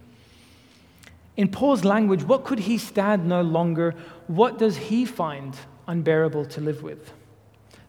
In 1.37 1.49
Paul's 1.49 1.85
language, 1.85 2.23
what 2.23 2.45
could 2.45 2.61
he 2.61 2.79
stand 2.79 3.27
no 3.27 3.43
longer? 3.43 3.95
What 4.27 4.59
does 4.59 4.77
he 4.77 5.05
find 5.05 5.57
unbearable 5.87 6.47
to 6.47 6.61
live 6.61 6.83
with? 6.83 7.13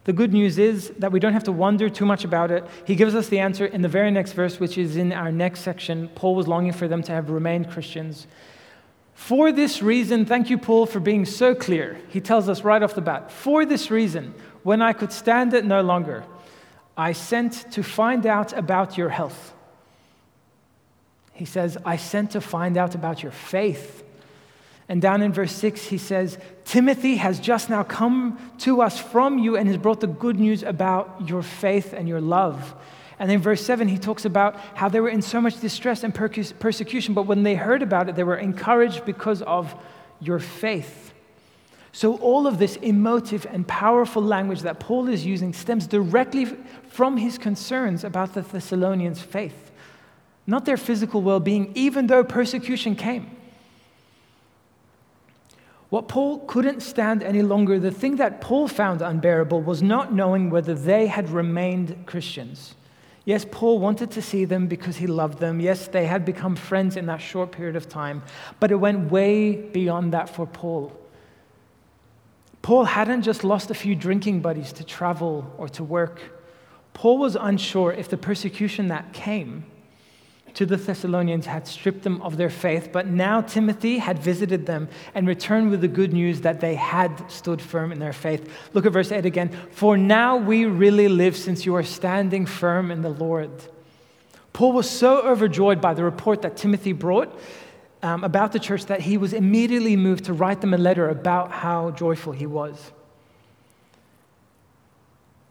The 0.04 0.12
good 0.12 0.34
news 0.34 0.58
is 0.58 0.90
that 0.98 1.12
we 1.12 1.20
don't 1.20 1.32
have 1.32 1.44
to 1.44 1.52
wonder 1.52 1.88
too 1.88 2.04
much 2.04 2.24
about 2.24 2.50
it. 2.50 2.64
He 2.86 2.94
gives 2.94 3.14
us 3.14 3.28
the 3.28 3.38
answer 3.38 3.64
in 3.64 3.80
the 3.80 3.88
very 3.88 4.10
next 4.10 4.32
verse, 4.32 4.60
which 4.60 4.76
is 4.76 4.96
in 4.96 5.12
our 5.12 5.32
next 5.32 5.60
section. 5.60 6.08
Paul 6.14 6.34
was 6.34 6.46
longing 6.46 6.72
for 6.72 6.88
them 6.88 7.02
to 7.04 7.12
have 7.12 7.30
remained 7.30 7.70
Christians. 7.70 8.26
For 9.14 9.52
this 9.52 9.80
reason, 9.80 10.26
thank 10.26 10.50
you, 10.50 10.58
Paul, 10.58 10.86
for 10.86 11.00
being 11.00 11.24
so 11.24 11.54
clear. 11.54 11.98
He 12.08 12.20
tells 12.20 12.48
us 12.48 12.62
right 12.62 12.82
off 12.82 12.94
the 12.94 13.00
bat 13.00 13.30
For 13.30 13.64
this 13.64 13.90
reason, 13.90 14.34
when 14.62 14.82
I 14.82 14.92
could 14.92 15.12
stand 15.12 15.54
it 15.54 15.64
no 15.64 15.82
longer, 15.82 16.24
I 16.96 17.12
sent 17.12 17.72
to 17.72 17.82
find 17.82 18.26
out 18.26 18.52
about 18.52 18.96
your 18.98 19.08
health 19.08 19.54
he 21.34 21.44
says, 21.44 21.76
I 21.84 21.96
sent 21.96 22.30
to 22.30 22.40
find 22.40 22.76
out 22.76 22.94
about 22.94 23.22
your 23.22 23.32
faith. 23.32 24.04
And 24.88 25.02
down 25.02 25.20
in 25.20 25.32
verse 25.32 25.52
6, 25.52 25.84
he 25.86 25.98
says, 25.98 26.38
Timothy 26.64 27.16
has 27.16 27.40
just 27.40 27.68
now 27.68 27.82
come 27.82 28.38
to 28.58 28.82
us 28.82 29.00
from 29.00 29.38
you 29.38 29.56
and 29.56 29.66
has 29.66 29.76
brought 29.76 30.00
the 30.00 30.06
good 30.06 30.38
news 30.38 30.62
about 30.62 31.28
your 31.28 31.42
faith 31.42 31.92
and 31.92 32.08
your 32.08 32.20
love. 32.20 32.74
And 33.18 33.30
in 33.30 33.40
verse 33.40 33.64
7, 33.64 33.88
he 33.88 33.98
talks 33.98 34.24
about 34.24 34.56
how 34.74 34.88
they 34.88 35.00
were 35.00 35.08
in 35.08 35.22
so 35.22 35.40
much 35.40 35.60
distress 35.60 36.02
and 36.02 36.14
persecution, 36.14 37.14
but 37.14 37.26
when 37.26 37.42
they 37.42 37.54
heard 37.54 37.82
about 37.82 38.08
it, 38.08 38.16
they 38.16 38.24
were 38.24 38.36
encouraged 38.36 39.04
because 39.04 39.42
of 39.42 39.74
your 40.20 40.38
faith. 40.38 41.12
So, 41.92 42.16
all 42.16 42.48
of 42.48 42.58
this 42.58 42.74
emotive 42.76 43.46
and 43.46 43.66
powerful 43.68 44.22
language 44.22 44.62
that 44.62 44.80
Paul 44.80 45.08
is 45.08 45.24
using 45.24 45.52
stems 45.52 45.86
directly 45.86 46.46
from 46.88 47.16
his 47.16 47.38
concerns 47.38 48.02
about 48.02 48.34
the 48.34 48.42
Thessalonians' 48.42 49.22
faith 49.22 49.64
not 50.46 50.64
their 50.64 50.76
physical 50.76 51.22
well 51.22 51.40
being, 51.40 51.72
even 51.74 52.06
though 52.06 52.24
persecution 52.24 52.96
came. 52.96 53.30
What 55.88 56.08
Paul 56.08 56.40
couldn't 56.40 56.80
stand 56.80 57.22
any 57.22 57.42
longer, 57.42 57.78
the 57.78 57.90
thing 57.90 58.16
that 58.16 58.40
Paul 58.40 58.66
found 58.68 59.00
unbearable, 59.00 59.62
was 59.62 59.82
not 59.82 60.12
knowing 60.12 60.50
whether 60.50 60.74
they 60.74 61.06
had 61.06 61.30
remained 61.30 62.04
Christians. 62.06 62.74
Yes, 63.24 63.46
Paul 63.50 63.78
wanted 63.78 64.10
to 64.12 64.22
see 64.22 64.44
them 64.44 64.66
because 64.66 64.96
he 64.96 65.06
loved 65.06 65.38
them. 65.38 65.60
Yes, 65.60 65.88
they 65.88 66.06
had 66.06 66.24
become 66.24 66.56
friends 66.56 66.96
in 66.96 67.06
that 67.06 67.22
short 67.22 67.52
period 67.52 67.74
of 67.74 67.88
time, 67.88 68.22
but 68.60 68.70
it 68.70 68.76
went 68.76 69.10
way 69.10 69.56
beyond 69.56 70.12
that 70.12 70.28
for 70.28 70.46
Paul. 70.46 70.92
Paul 72.60 72.84
hadn't 72.84 73.22
just 73.22 73.44
lost 73.44 73.70
a 73.70 73.74
few 73.74 73.94
drinking 73.94 74.40
buddies 74.40 74.72
to 74.74 74.84
travel 74.84 75.52
or 75.58 75.68
to 75.70 75.84
work. 75.84 76.20
Paul 76.92 77.18
was 77.18 77.36
unsure 77.36 77.92
if 77.92 78.08
the 78.08 78.16
persecution 78.16 78.88
that 78.88 79.12
came 79.12 79.64
to 80.54 80.64
the 80.64 80.76
Thessalonians 80.76 81.46
had 81.46 81.66
stripped 81.66 82.02
them 82.02 82.22
of 82.22 82.36
their 82.36 82.50
faith, 82.50 82.90
but 82.92 83.06
now 83.06 83.40
Timothy 83.40 83.98
had 83.98 84.20
visited 84.20 84.66
them 84.66 84.88
and 85.14 85.26
returned 85.26 85.70
with 85.70 85.80
the 85.80 85.88
good 85.88 86.12
news 86.12 86.42
that 86.42 86.60
they 86.60 86.76
had 86.76 87.30
stood 87.30 87.60
firm 87.60 87.90
in 87.90 87.98
their 87.98 88.12
faith. 88.12 88.48
Look 88.72 88.86
at 88.86 88.92
verse 88.92 89.10
8 89.10 89.26
again. 89.26 89.50
For 89.72 89.96
now 89.96 90.36
we 90.36 90.64
really 90.64 91.08
live 91.08 91.36
since 91.36 91.66
you 91.66 91.74
are 91.74 91.82
standing 91.82 92.46
firm 92.46 92.90
in 92.92 93.02
the 93.02 93.08
Lord. 93.08 93.50
Paul 94.52 94.72
was 94.72 94.88
so 94.88 95.22
overjoyed 95.22 95.80
by 95.80 95.94
the 95.94 96.04
report 96.04 96.42
that 96.42 96.56
Timothy 96.56 96.92
brought 96.92 97.36
um, 98.04 98.22
about 98.22 98.52
the 98.52 98.60
church 98.60 98.86
that 98.86 99.00
he 99.00 99.18
was 99.18 99.32
immediately 99.32 99.96
moved 99.96 100.26
to 100.26 100.32
write 100.32 100.60
them 100.60 100.72
a 100.72 100.78
letter 100.78 101.08
about 101.08 101.50
how 101.50 101.90
joyful 101.90 102.32
he 102.32 102.46
was. 102.46 102.92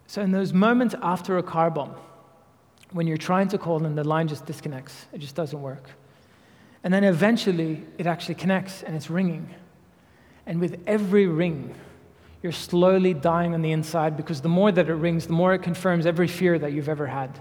So, 0.07 0.21
in 0.21 0.31
those 0.31 0.53
moments 0.53 0.93
after 1.01 1.37
a 1.39 1.43
car 1.43 1.71
bomb, 1.71 1.95
when 2.93 3.07
you're 3.07 3.17
trying 3.17 3.49
to 3.49 3.57
call 3.57 3.85
and 3.85 3.97
the 3.97 4.03
line 4.03 4.27
just 4.27 4.45
disconnects, 4.45 5.07
it 5.11 5.17
just 5.17 5.35
doesn't 5.35 5.61
work. 5.61 5.89
And 6.83 6.93
then 6.93 7.03
eventually 7.03 7.83
it 7.97 8.07
actually 8.07 8.35
connects 8.35 8.83
and 8.83 8.95
it's 8.95 9.09
ringing. 9.09 9.53
And 10.45 10.59
with 10.59 10.79
every 10.87 11.27
ring, 11.27 11.73
you're 12.41 12.51
slowly 12.51 13.13
dying 13.13 13.53
on 13.53 13.61
the 13.61 13.71
inside 13.71 14.17
because 14.17 14.41
the 14.41 14.49
more 14.49 14.71
that 14.71 14.89
it 14.89 14.93
rings, 14.93 15.27
the 15.27 15.33
more 15.33 15.53
it 15.53 15.59
confirms 15.59 16.05
every 16.05 16.27
fear 16.27 16.59
that 16.59 16.73
you've 16.73 16.89
ever 16.89 17.07
had. 17.07 17.39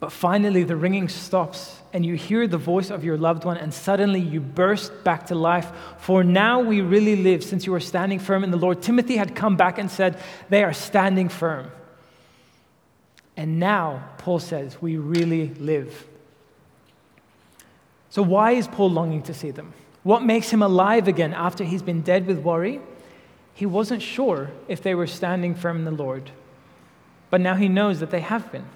But 0.00 0.12
finally, 0.12 0.62
the 0.62 0.76
ringing 0.76 1.08
stops, 1.08 1.80
and 1.92 2.06
you 2.06 2.14
hear 2.14 2.46
the 2.46 2.58
voice 2.58 2.90
of 2.90 3.02
your 3.02 3.16
loved 3.16 3.44
one, 3.44 3.56
and 3.56 3.74
suddenly 3.74 4.20
you 4.20 4.40
burst 4.40 4.92
back 5.02 5.26
to 5.26 5.34
life. 5.34 5.72
For 5.98 6.22
now 6.22 6.60
we 6.60 6.82
really 6.82 7.16
live, 7.16 7.42
since 7.42 7.66
you 7.66 7.74
are 7.74 7.80
standing 7.80 8.20
firm 8.20 8.44
in 8.44 8.52
the 8.52 8.56
Lord. 8.56 8.80
Timothy 8.80 9.16
had 9.16 9.34
come 9.34 9.56
back 9.56 9.76
and 9.76 9.90
said, 9.90 10.20
They 10.50 10.62
are 10.62 10.72
standing 10.72 11.28
firm. 11.28 11.72
And 13.38 13.60
now, 13.60 14.02
Paul 14.18 14.40
says, 14.40 14.82
we 14.82 14.96
really 14.96 15.54
live. 15.54 16.08
So, 18.10 18.20
why 18.20 18.50
is 18.52 18.66
Paul 18.66 18.90
longing 18.90 19.22
to 19.22 19.32
see 19.32 19.52
them? 19.52 19.74
What 20.02 20.24
makes 20.24 20.50
him 20.50 20.60
alive 20.60 21.06
again 21.06 21.32
after 21.32 21.62
he's 21.62 21.80
been 21.80 22.02
dead 22.02 22.26
with 22.26 22.40
worry? 22.40 22.80
He 23.54 23.64
wasn't 23.64 24.02
sure 24.02 24.50
if 24.66 24.82
they 24.82 24.92
were 24.92 25.06
standing 25.06 25.54
firm 25.54 25.76
in 25.76 25.84
the 25.84 25.92
Lord, 25.92 26.32
but 27.30 27.40
now 27.40 27.54
he 27.54 27.68
knows 27.68 28.00
that 28.00 28.10
they 28.10 28.22
have 28.22 28.50
been. 28.50 28.66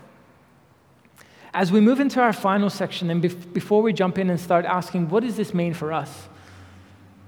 As 1.52 1.72
we 1.72 1.80
move 1.80 1.98
into 1.98 2.20
our 2.20 2.32
final 2.32 2.70
section, 2.70 3.10
and 3.10 3.20
bef- 3.20 3.52
before 3.52 3.82
we 3.82 3.92
jump 3.92 4.16
in 4.16 4.30
and 4.30 4.38
start 4.38 4.64
asking, 4.64 5.08
what 5.08 5.24
does 5.24 5.36
this 5.36 5.52
mean 5.52 5.74
for 5.74 5.92
us? 5.92 6.28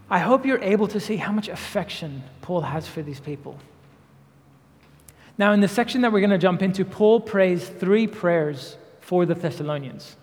I 0.09 0.21
hope 0.21 0.47
you're 0.47 0.63
able 0.63 0.87
to 0.87 1.01
see 1.01 1.17
how 1.17 1.33
much 1.33 1.49
affection 1.49 2.23
Paul 2.43 2.61
has 2.61 2.87
for 2.87 3.03
these 3.03 3.19
people. 3.19 3.59
Now, 5.37 5.53
in 5.53 5.61
the 5.61 5.69
section 5.69 6.03
that 6.03 6.13
we're 6.13 6.21
going 6.21 6.31
to 6.31 6.39
jump 6.39 6.63
into, 6.63 6.85
Paul 6.85 7.21
prays 7.21 7.69
three 7.69 8.07
prayers 8.07 8.77
for 9.01 9.27
the 9.27 9.35
Thessalonians. 9.35 10.17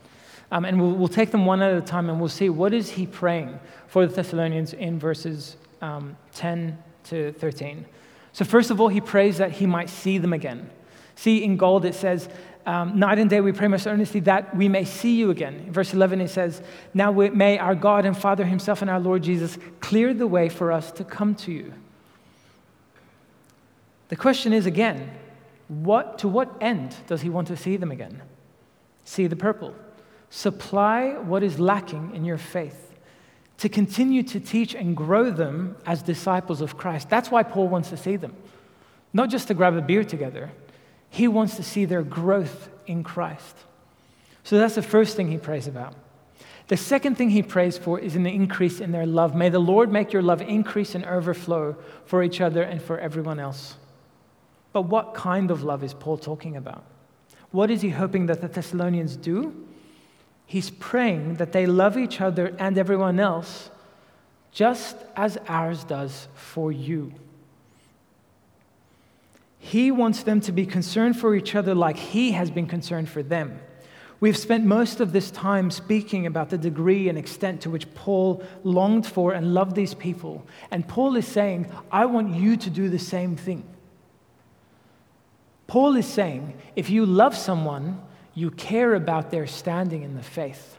Um, 0.51 0.65
and 0.65 0.79
we'll, 0.81 0.91
we'll, 0.91 1.07
take 1.07 1.31
them 1.31 1.45
one 1.45 1.61
at 1.61 1.73
a 1.73 1.81
time 1.81 2.09
and 2.09 2.19
we'll 2.19 2.29
see 2.29 2.49
what 2.49 2.73
is 2.73 2.89
he 2.89 3.05
praying 3.07 3.57
for 3.87 4.05
the 4.05 4.13
Thessalonians 4.13 4.73
in 4.73 4.99
verses 4.99 5.55
um, 5.81 6.17
10 6.33 6.77
to 7.05 7.31
13. 7.33 7.85
So, 8.33 8.45
first 8.45 8.69
of 8.69 8.79
all, 8.79 8.89
he 8.89 9.01
prays 9.01 9.37
that 9.37 9.51
he 9.51 9.65
might 9.65 9.89
see 9.89 10.17
them 10.17 10.33
again. 10.33 10.69
See, 11.15 11.43
in 11.43 11.57
gold 11.57 11.85
it 11.85 11.95
says, 11.95 12.27
um, 12.65 12.99
night 12.99 13.17
and 13.17 13.29
day 13.29 13.41
we 13.41 13.51
pray 13.51 13.67
most 13.67 13.87
earnestly 13.87 14.19
that 14.21 14.55
we 14.55 14.69
may 14.69 14.85
see 14.85 15.15
you 15.15 15.29
again. 15.29 15.55
In 15.67 15.73
verse 15.73 15.93
11 15.93 16.21
it 16.21 16.29
says, 16.29 16.61
Now 16.93 17.11
may 17.11 17.57
our 17.57 17.75
God 17.75 18.05
and 18.05 18.17
Father 18.17 18.45
himself 18.45 18.81
and 18.81 18.89
our 18.89 18.99
Lord 18.99 19.23
Jesus 19.23 19.57
clear 19.79 20.13
the 20.13 20.27
way 20.27 20.47
for 20.47 20.71
us 20.71 20.91
to 20.93 21.03
come 21.03 21.35
to 21.35 21.51
you. 21.51 21.73
The 24.11 24.17
question 24.17 24.51
is 24.51 24.65
again, 24.65 25.09
what, 25.69 26.19
to 26.19 26.27
what 26.27 26.51
end 26.59 26.93
does 27.07 27.21
he 27.21 27.29
want 27.29 27.47
to 27.47 27.55
see 27.55 27.77
them 27.77 27.91
again? 27.91 28.21
See 29.05 29.25
the 29.25 29.37
purple. 29.37 29.73
Supply 30.29 31.13
what 31.13 31.43
is 31.43 31.61
lacking 31.61 32.13
in 32.13 32.25
your 32.25 32.37
faith 32.37 32.93
to 33.59 33.69
continue 33.69 34.21
to 34.23 34.41
teach 34.41 34.75
and 34.75 34.97
grow 34.97 35.31
them 35.31 35.77
as 35.85 36.03
disciples 36.03 36.59
of 36.59 36.75
Christ. 36.75 37.09
That's 37.09 37.31
why 37.31 37.43
Paul 37.43 37.69
wants 37.69 37.89
to 37.91 37.95
see 37.95 38.17
them. 38.17 38.35
Not 39.13 39.29
just 39.29 39.47
to 39.47 39.53
grab 39.53 39.75
a 39.75 39.81
beer 39.81 40.03
together, 40.03 40.51
he 41.09 41.29
wants 41.29 41.55
to 41.55 41.63
see 41.63 41.85
their 41.85 42.03
growth 42.03 42.67
in 42.87 43.05
Christ. 43.05 43.55
So 44.43 44.57
that's 44.57 44.75
the 44.75 44.81
first 44.81 45.15
thing 45.15 45.31
he 45.31 45.37
prays 45.37 45.67
about. 45.67 45.95
The 46.67 46.75
second 46.75 47.15
thing 47.15 47.29
he 47.29 47.43
prays 47.43 47.77
for 47.77 47.97
is 47.97 48.17
an 48.17 48.25
increase 48.25 48.81
in 48.81 48.91
their 48.91 49.05
love. 49.05 49.35
May 49.35 49.47
the 49.47 49.59
Lord 49.59 49.89
make 49.89 50.11
your 50.11 50.21
love 50.21 50.41
increase 50.41 50.95
and 50.95 51.05
overflow 51.05 51.77
for 52.03 52.23
each 52.23 52.41
other 52.41 52.61
and 52.61 52.81
for 52.81 52.99
everyone 52.99 53.39
else. 53.39 53.75
But 54.73 54.83
what 54.83 55.13
kind 55.13 55.51
of 55.51 55.63
love 55.63 55.83
is 55.83 55.93
Paul 55.93 56.17
talking 56.17 56.55
about? 56.55 56.83
What 57.51 57.69
is 57.69 57.81
he 57.81 57.89
hoping 57.89 58.27
that 58.27 58.41
the 58.41 58.47
Thessalonians 58.47 59.17
do? 59.17 59.67
He's 60.45 60.69
praying 60.69 61.35
that 61.35 61.51
they 61.51 61.65
love 61.65 61.97
each 61.97 62.21
other 62.21 62.55
and 62.59 62.77
everyone 62.77 63.19
else 63.19 63.69
just 64.51 64.97
as 65.15 65.37
ours 65.47 65.83
does 65.83 66.27
for 66.35 66.71
you. 66.71 67.13
He 69.59 69.91
wants 69.91 70.23
them 70.23 70.41
to 70.41 70.51
be 70.51 70.65
concerned 70.65 71.17
for 71.17 71.35
each 71.35 71.55
other 71.55 71.75
like 71.75 71.95
He 71.95 72.31
has 72.31 72.49
been 72.49 72.67
concerned 72.67 73.09
for 73.09 73.23
them. 73.23 73.59
We've 74.19 74.37
spent 74.37 74.65
most 74.65 74.99
of 74.99 75.13
this 75.13 75.31
time 75.31 75.71
speaking 75.71 76.25
about 76.25 76.49
the 76.49 76.57
degree 76.57 77.09
and 77.09 77.17
extent 77.17 77.61
to 77.61 77.69
which 77.69 77.91
Paul 77.95 78.43
longed 78.63 79.07
for 79.07 79.33
and 79.33 79.53
loved 79.53 79.75
these 79.75 79.93
people. 79.93 80.45
And 80.69 80.87
Paul 80.87 81.15
is 81.15 81.27
saying, 81.27 81.71
I 81.91 82.05
want 82.05 82.35
you 82.35 82.55
to 82.57 82.69
do 82.69 82.89
the 82.89 82.99
same 82.99 83.35
thing. 83.35 83.63
Paul 85.71 85.95
is 85.95 86.05
saying, 86.05 86.53
if 86.75 86.89
you 86.89 87.05
love 87.05 87.33
someone, 87.33 88.01
you 88.35 88.51
care 88.51 88.93
about 88.93 89.31
their 89.31 89.47
standing 89.47 90.03
in 90.03 90.15
the 90.15 90.21
faith. 90.21 90.77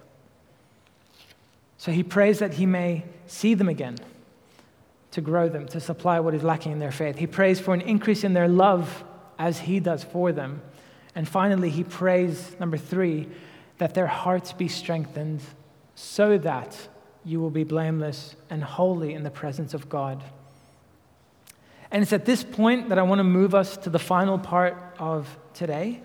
So 1.78 1.90
he 1.90 2.02
prays 2.02 2.40
that 2.40 2.52
he 2.52 2.66
may 2.66 3.06
see 3.26 3.54
them 3.54 3.70
again 3.70 3.96
to 5.12 5.22
grow 5.22 5.48
them, 5.48 5.66
to 5.68 5.80
supply 5.80 6.20
what 6.20 6.34
is 6.34 6.42
lacking 6.42 6.72
in 6.72 6.78
their 6.78 6.92
faith. 6.92 7.16
He 7.16 7.26
prays 7.26 7.58
for 7.58 7.72
an 7.72 7.80
increase 7.80 8.22
in 8.22 8.34
their 8.34 8.48
love 8.48 9.02
as 9.38 9.60
he 9.60 9.80
does 9.80 10.04
for 10.04 10.30
them. 10.30 10.60
And 11.14 11.26
finally, 11.26 11.70
he 11.70 11.84
prays, 11.84 12.54
number 12.60 12.76
three, 12.76 13.28
that 13.78 13.94
their 13.94 14.06
hearts 14.06 14.52
be 14.52 14.68
strengthened 14.68 15.40
so 15.94 16.36
that 16.36 16.76
you 17.24 17.40
will 17.40 17.48
be 17.48 17.64
blameless 17.64 18.36
and 18.50 18.62
holy 18.62 19.14
in 19.14 19.22
the 19.22 19.30
presence 19.30 19.72
of 19.72 19.88
God. 19.88 20.22
And 21.92 22.02
it's 22.02 22.14
at 22.14 22.24
this 22.24 22.42
point 22.42 22.88
that 22.88 22.98
I 22.98 23.02
want 23.02 23.18
to 23.18 23.24
move 23.24 23.54
us 23.54 23.76
to 23.76 23.90
the 23.90 23.98
final 23.98 24.38
part 24.38 24.76
of 24.98 25.28
today. 25.52 26.00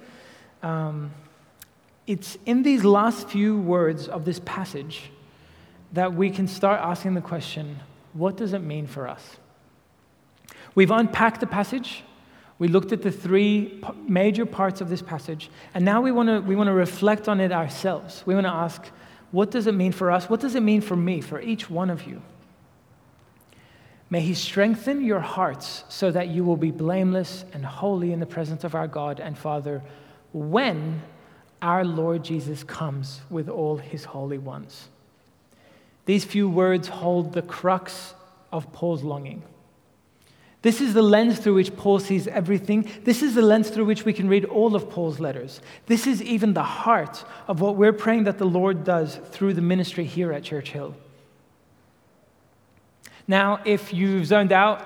Um, 0.62 1.12
it's 2.06 2.38
in 2.46 2.62
these 2.62 2.84
last 2.84 3.30
few 3.30 3.58
words 3.58 4.10
of 4.10 4.26
this 4.26 4.42
passage 4.44 5.10
that 5.94 6.14
we 6.14 6.30
can 6.30 6.48
start 6.48 6.82
asking 6.82 7.14
the 7.14 7.22
question 7.22 7.80
what 8.12 8.36
does 8.36 8.54
it 8.54 8.60
mean 8.60 8.88
for 8.88 9.08
us? 9.08 9.38
We've 10.76 10.92
unpacked 10.92 11.40
the 11.40 11.48
passage. 11.48 12.04
We 12.60 12.68
looked 12.68 12.92
at 12.92 13.04
the 13.04 13.12
three 13.12 13.82
major 14.08 14.46
parts 14.46 14.82
of 14.82 14.90
this 14.90 15.02
passage, 15.02 15.50
and 15.74 15.86
now 15.86 16.02
we 16.02 16.12
want 16.12 16.28
to 16.28 16.40
we 16.42 16.56
want 16.56 16.68
to 16.68 16.74
reflect 16.74 17.30
on 17.30 17.40
it 17.40 17.52
ourselves. 17.52 18.24
We 18.26 18.34
want 18.34 18.48
to 18.48 18.52
ask, 18.52 18.84
what 19.32 19.52
does 19.52 19.68
it 19.68 19.74
mean 19.74 19.92
for 19.92 20.12
us? 20.12 20.30
What 20.30 20.40
does 20.40 20.56
it 20.56 20.64
mean 20.64 20.82
for 20.82 20.96
me, 20.96 21.22
for 21.22 21.40
each 21.40 21.70
one 21.70 21.90
of 21.90 22.08
you? 22.08 22.22
May 24.10 24.22
He 24.22 24.34
strengthen 24.34 25.04
your 25.04 25.20
hearts 25.20 25.84
so 25.90 26.12
that 26.12 26.30
you 26.30 26.44
will 26.44 26.58
be 26.58 26.72
blameless 26.72 27.46
and 27.54 27.66
holy 27.66 28.14
in 28.14 28.20
the 28.20 28.26
presence 28.26 28.64
of 28.64 28.76
our 28.76 28.88
God 28.88 29.20
and 29.20 29.38
Father 29.38 29.82
when 30.34 31.02
our 31.62 31.84
Lord 31.84 32.24
Jesus 32.24 32.64
comes 32.64 33.22
with 33.30 33.50
all 33.50 33.78
His 33.78 34.06
holy 34.06 34.38
ones. 34.38 34.90
These 36.06 36.24
few 36.24 36.50
words 36.50 36.88
hold 36.88 37.34
the 37.34 37.42
crux 37.42 38.14
of 38.52 38.72
Paul's 38.72 39.04
longing. 39.04 39.44
This 40.62 40.82
is 40.82 40.94
the 40.94 41.02
lens 41.02 41.40
through 41.40 41.56
which 41.56 41.76
Paul 41.76 42.00
sees 42.00 42.28
everything. 42.28 42.90
This 43.04 43.22
is 43.22 43.36
the 43.36 43.42
lens 43.42 43.70
through 43.70 43.86
which 43.86 44.06
we 44.06 44.14
can 44.14 44.28
read 44.28 44.46
all 44.46 44.76
of 44.76 44.90
Paul's 44.90 45.20
letters. 45.20 45.62
This 45.86 46.08
is 46.08 46.22
even 46.22 46.54
the 46.54 46.64
heart 46.64 47.24
of 47.48 47.62
what 47.62 47.76
we're 47.76 47.94
praying 47.94 48.24
that 48.24 48.38
the 48.38 48.46
Lord 48.46 48.84
does 48.84 49.18
through 49.32 49.54
the 49.54 49.62
ministry 49.62 50.04
here 50.04 50.32
at 50.32 50.44
Church 50.44 50.72
Hill. 50.72 50.96
Now, 53.30 53.60
if 53.66 53.94
you've 53.94 54.26
zoned 54.26 54.54
out, 54.54 54.82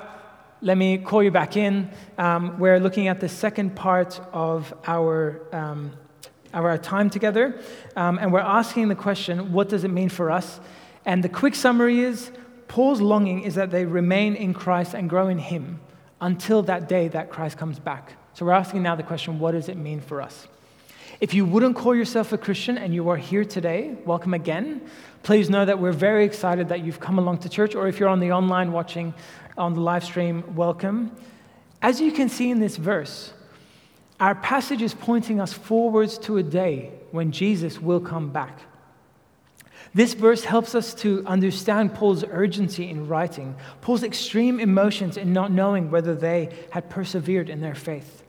let 0.62 0.76
me 0.76 0.98
call 0.98 1.22
you 1.22 1.30
back 1.30 1.56
in. 1.56 1.92
Um, 2.18 2.58
we're 2.58 2.80
looking 2.80 3.08
at 3.08 3.20
the 3.20 3.30
second 3.30 3.76
part 3.76 4.20
of 4.34 4.74
our, 4.88 5.42
um, 5.54 5.92
our 6.52 6.76
time 6.80 7.12
together, 7.12 7.62
um, 7.96 8.18
and 8.18 8.34
we're 8.34 8.40
asking 8.40 8.88
the 8.88 8.96
question 8.96 9.54
what 9.54 9.70
does 9.70 9.84
it 9.84 9.90
mean 9.90 10.10
for 10.10 10.32
us? 10.32 10.60
And 11.06 11.24
the 11.24 11.30
quick 11.30 11.54
summary 11.54 12.00
is 12.00 12.32
Paul's 12.68 13.00
longing 13.00 13.44
is 13.44 13.56
that 13.56 13.70
they 13.70 13.86
remain 13.86 14.36
in 14.36 14.56
Christ 14.56 14.96
and 14.96 15.08
grow 15.08 15.28
in 15.28 15.38
Him 15.38 15.80
until 16.20 16.64
that 16.64 16.90
day 16.90 17.10
that 17.10 17.30
Christ 17.30 17.58
comes 17.58 17.78
back. 17.78 18.14
So 18.34 18.46
we're 18.46 18.54
asking 18.54 18.82
now 18.82 18.96
the 18.96 19.04
question 19.04 19.38
what 19.38 19.52
does 19.52 19.70
it 19.70 19.78
mean 19.78 20.02
for 20.02 20.20
us? 20.20 20.48
If 21.22 21.36
you 21.36 21.46
wouldn't 21.46 21.76
call 21.76 21.94
yourself 21.94 22.34
a 22.34 22.38
Christian 22.40 22.80
and 22.80 22.96
you 22.96 23.08
are 23.10 23.16
here 23.16 23.46
today, 23.46 23.96
welcome 24.06 24.34
again. 24.34 24.82
Please 25.22 25.52
know 25.52 25.64
that 25.64 25.78
we're 25.78 25.92
very 25.92 26.26
excited 26.26 26.70
that 26.70 26.84
you've 26.84 27.00
come 27.00 27.20
along 27.20 27.38
to 27.40 27.50
church, 27.50 27.76
or 27.76 27.88
if 27.88 28.00
you're 28.00 28.10
on 28.10 28.20
the 28.20 28.32
online 28.32 28.72
watching 28.72 29.14
on 29.56 29.76
the 29.76 29.82
live 29.82 30.04
stream, 30.04 30.56
welcome. 30.56 31.16
As 31.80 32.02
you 32.02 32.12
can 32.12 32.28
see 32.28 32.50
in 32.50 32.60
this 32.60 32.76
verse, 32.76 33.34
our 34.20 34.34
passage 34.34 34.82
is 34.82 34.96
pointing 34.96 35.40
us 35.40 35.54
forwards 35.54 36.18
to 36.20 36.38
a 36.38 36.44
day 36.44 36.92
when 37.12 37.32
Jesus 37.32 37.80
will 37.80 38.00
come 38.00 38.32
back. 38.32 38.60
This 39.94 40.16
verse 40.16 40.44
helps 40.44 40.74
us 40.74 40.92
to 40.96 41.24
understand 41.28 41.94
Paul's 41.94 42.24
urgency 42.24 42.90
in 42.90 43.08
writing, 43.08 43.56
Paul's 43.82 44.02
extreme 44.02 44.60
emotions 44.60 45.18
in 45.18 45.34
not 45.34 45.52
knowing 45.52 45.92
whether 45.92 46.16
they 46.16 46.50
had 46.72 46.90
persevered 46.90 47.48
in 47.48 47.62
their 47.62 47.76
faith. 47.76 48.24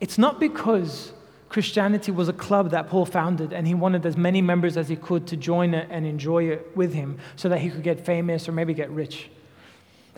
It's 0.00 0.18
not 0.18 0.38
because 0.38 1.14
Christianity 1.50 2.12
was 2.12 2.28
a 2.28 2.32
club 2.32 2.70
that 2.70 2.88
Paul 2.88 3.04
founded 3.04 3.52
and 3.52 3.66
he 3.66 3.74
wanted 3.74 4.06
as 4.06 4.16
many 4.16 4.40
members 4.40 4.76
as 4.76 4.88
he 4.88 4.94
could 4.94 5.26
to 5.26 5.36
join 5.36 5.74
it 5.74 5.88
and 5.90 6.06
enjoy 6.06 6.44
it 6.44 6.70
with 6.76 6.94
him 6.94 7.18
so 7.34 7.48
that 7.48 7.58
he 7.58 7.70
could 7.70 7.82
get 7.82 8.06
famous 8.06 8.48
or 8.48 8.52
maybe 8.52 8.72
get 8.72 8.88
rich. 8.90 9.28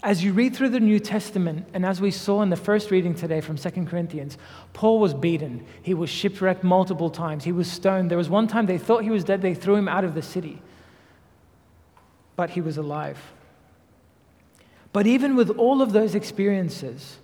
As 0.03 0.23
you 0.23 0.35
read 0.35 0.55
through 0.55 0.69
the 0.69 0.81
New 0.81 1.01
Testament, 1.01 1.67
and 1.73 1.87
as 1.87 2.03
we 2.03 2.11
saw 2.11 2.43
in 2.43 2.51
the 2.51 2.57
first 2.57 2.91
reading 2.91 3.15
today 3.15 3.41
from 3.41 3.57
2 3.57 3.71
Corinthians, 3.87 4.37
Paul 4.75 4.99
was 4.99 5.15
beaten. 5.15 5.65
He 5.81 5.95
was 5.95 6.11
shipwrecked 6.11 6.65
multiple 6.65 7.09
times. 7.09 7.45
He 7.45 7.53
was 7.53 7.71
stoned. 7.71 8.11
There 8.11 8.19
was 8.19 8.29
one 8.29 8.47
time 8.47 8.67
they 8.67 8.79
thought 8.79 9.03
he 9.03 9.11
was 9.11 9.25
dead, 9.25 9.41
they 9.41 9.55
threw 9.55 9.77
him 9.77 9.89
out 9.89 10.05
of 10.05 10.15
the 10.15 10.23
city. 10.23 10.61
But 12.37 12.51
he 12.51 12.61
was 12.61 12.77
alive. 12.77 13.19
But 14.93 15.07
even 15.07 15.35
with 15.35 15.51
all 15.51 15.81
of 15.81 15.93
those 15.93 16.15
experiences, 16.15 17.19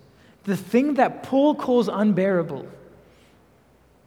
the 0.45 0.57
thing 0.57 0.95
that 0.95 1.21
Paul 1.21 1.53
calls 1.53 1.87
unbearable 1.87 2.65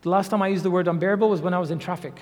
The 0.03 0.11
last 0.11 0.29
time 0.31 0.43
I 0.43 0.49
used 0.49 0.65
the 0.65 0.71
word 0.71 0.89
unbearable 0.89 1.31
was 1.31 1.41
when 1.41 1.55
I 1.55 1.59
was 1.59 1.71
in 1.71 1.79
traffic. 1.79 2.21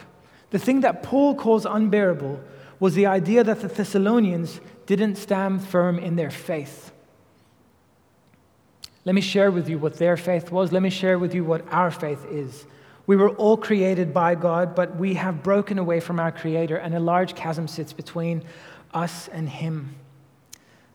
The 0.51 0.59
thing 0.59 0.81
that 0.81 1.03
Paul 1.03 1.35
calls 1.35 1.67
unbearable 1.67 2.41
was 2.79 2.95
the 2.95 3.07
idea 3.07 3.45
that 3.45 3.61
the 3.61 3.69
Thessalonians 3.69 4.61
didn't 4.87 5.17
stand 5.17 5.63
firm 5.63 5.99
in 5.99 6.17
their 6.17 6.31
faith. 6.31 6.93
Let 9.05 9.15
me 9.15 9.21
share 9.21 9.51
with 9.51 9.69
you 9.69 9.79
what 9.79 9.99
their 9.99 10.17
faith 10.17 10.51
was. 10.51 10.73
Let 10.73 10.83
me 10.83 10.91
share 10.91 11.19
with 11.19 11.35
you 11.35 11.45
what 11.45 11.65
our 11.73 11.91
faith 11.91 12.27
is. 12.31 12.67
We 13.07 13.17
were 13.17 13.31
all 13.31 13.57
created 13.57 14.13
by 14.13 14.35
God, 14.35 14.75
but 14.75 14.97
we 14.97 15.15
have 15.15 15.43
broken 15.43 15.79
away 15.79 16.01
from 16.01 16.21
our 16.21 16.31
Creator, 16.31 16.77
and 16.77 16.95
a 16.95 17.01
large 17.01 17.35
chasm 17.35 17.67
sits 17.67 17.93
between 17.93 18.45
us 18.93 19.29
and 19.29 19.49
Him. 19.49 19.97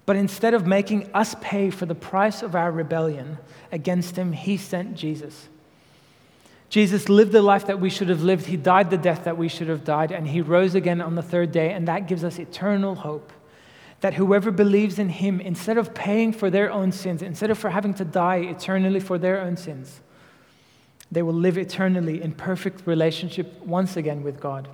But 0.06 0.16
instead 0.16 0.54
of 0.54 0.68
making 0.68 1.10
us 1.14 1.36
pay 1.42 1.72
for 1.72 1.88
the 1.88 1.96
price 1.96 2.44
of 2.44 2.56
our 2.56 2.72
rebellion 2.72 3.40
against 3.72 4.16
Him, 4.16 4.34
He 4.34 4.56
sent 4.56 4.96
Jesus. 4.96 5.50
Jesus 6.70 7.10
lived 7.10 7.32
the 7.32 7.42
life 7.42 7.68
that 7.68 7.80
we 7.80 7.90
should 7.90 8.10
have 8.10 8.24
lived. 8.24 8.48
He 8.48 8.58
died 8.58 8.90
the 8.90 8.98
death 8.98 9.24
that 9.26 9.38
we 9.38 9.48
should 9.48 9.70
have 9.70 9.84
died, 9.84 10.12
and 10.12 10.28
He 10.28 10.42
rose 10.42 10.76
again 10.76 11.02
on 11.02 11.16
the 11.16 11.22
third 11.22 11.52
day, 11.52 11.72
and 11.72 11.88
that 11.88 12.08
gives 12.08 12.24
us 12.24 12.40
eternal 12.40 12.96
hope. 12.96 13.32
That 14.02 14.16
whoever 14.16 14.52
believes 14.52 15.00
in 15.00 15.10
Him, 15.10 15.40
instead 15.40 15.78
of 15.78 15.94
paying 15.94 16.34
for 16.34 16.50
their 16.50 16.72
own 16.72 16.92
sins, 16.92 17.22
instead 17.22 17.50
of 17.50 17.58
for 17.58 17.70
having 17.70 17.94
to 17.96 18.06
die 18.06 18.38
eternally 18.38 19.00
for 19.00 19.18
their 19.18 19.42
own 19.42 19.58
sins, 19.58 20.02
they 21.12 21.22
will 21.22 21.34
live 21.34 21.58
eternally 21.58 22.22
in 22.22 22.34
perfect 22.34 22.86
relationship 22.86 23.64
once 23.66 23.96
again 23.96 24.24
with 24.24 24.40
God. 24.40 24.68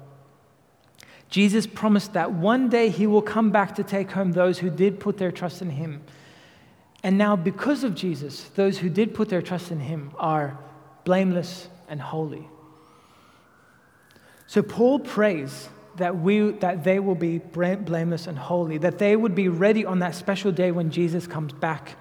Jesus 1.29 1.65
promised 1.65 2.13
that 2.13 2.31
one 2.33 2.67
day 2.67 2.89
he 2.89 3.07
will 3.07 3.21
come 3.21 3.51
back 3.51 3.75
to 3.75 3.83
take 3.83 4.11
home 4.11 4.33
those 4.33 4.59
who 4.59 4.69
did 4.69 4.99
put 4.99 5.17
their 5.17 5.31
trust 5.31 5.61
in 5.61 5.69
him. 5.69 6.01
And 7.03 7.17
now, 7.17 7.35
because 7.35 7.83
of 7.83 7.95
Jesus, 7.95 8.43
those 8.55 8.79
who 8.79 8.89
did 8.89 9.13
put 9.13 9.29
their 9.29 9.41
trust 9.41 9.71
in 9.71 9.79
him 9.79 10.11
are 10.17 10.57
blameless 11.05 11.69
and 11.91 12.01
holy. 12.01 12.47
So, 14.47 14.63
Paul 14.63 14.99
prays 14.99 15.69
that, 15.97 16.17
we, 16.17 16.51
that 16.51 16.83
they 16.83 16.99
will 16.99 17.15
be 17.15 17.37
blameless 17.37 18.25
and 18.25 18.37
holy, 18.37 18.79
that 18.79 18.97
they 18.97 19.15
would 19.15 19.35
be 19.35 19.49
ready 19.49 19.85
on 19.85 19.99
that 19.99 20.15
special 20.15 20.51
day 20.51 20.71
when 20.71 20.89
Jesus 20.89 21.27
comes 21.27 21.53
back. 21.53 21.95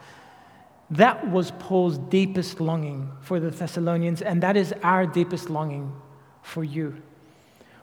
That 0.91 1.31
was 1.31 1.53
Paul's 1.59 1.99
deepest 1.99 2.61
longing 2.61 3.11
for 3.21 3.39
the 3.39 3.51
Thessalonians, 3.51 4.23
and 4.23 4.43
that 4.43 4.57
is 4.57 4.73
our 4.83 5.07
deepest 5.07 5.51
longing 5.51 5.93
for 6.43 6.65
you. 6.65 6.97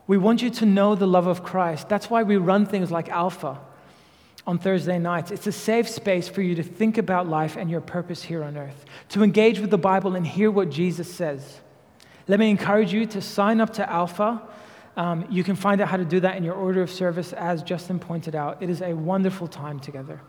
We 0.07 0.17
want 0.17 0.41
you 0.41 0.49
to 0.49 0.65
know 0.65 0.95
the 0.95 1.07
love 1.07 1.27
of 1.27 1.43
Christ. 1.43 1.89
That's 1.89 2.09
why 2.09 2.23
we 2.23 2.37
run 2.37 2.65
things 2.65 2.89
like 2.89 3.09
Alpha 3.09 3.59
on 4.45 4.57
Thursday 4.57 4.97
nights. 4.97 5.31
It's 5.31 5.47
a 5.47 5.51
safe 5.51 5.89
space 5.89 6.29
for 6.29 6.41
you 6.41 6.55
to 6.55 6.63
think 6.63 6.97
about 6.97 7.27
life 7.27 7.57
and 7.57 7.69
your 7.69 7.81
purpose 7.81 8.23
here 8.23 8.43
on 8.43 8.57
earth, 8.57 8.85
to 9.09 9.23
engage 9.23 9.59
with 9.59 9.69
the 9.69 9.77
Bible 9.77 10.15
and 10.15 10.25
hear 10.25 10.49
what 10.49 10.69
Jesus 10.69 11.13
says. 11.13 11.59
Let 12.27 12.39
me 12.39 12.49
encourage 12.49 12.91
you 12.91 13.05
to 13.07 13.21
sign 13.21 13.61
up 13.61 13.73
to 13.73 13.89
Alpha. 13.89 14.41
Um, 14.97 15.25
you 15.29 15.43
can 15.43 15.55
find 15.55 15.79
out 15.79 15.87
how 15.87 15.97
to 15.97 16.05
do 16.05 16.19
that 16.19 16.35
in 16.35 16.43
your 16.43 16.55
order 16.55 16.81
of 16.81 16.91
service, 16.91 17.31
as 17.33 17.63
Justin 17.63 17.99
pointed 17.99 18.35
out. 18.35 18.61
It 18.61 18.69
is 18.69 18.81
a 18.81 18.93
wonderful 18.93 19.47
time 19.47 19.79
together. 19.79 20.19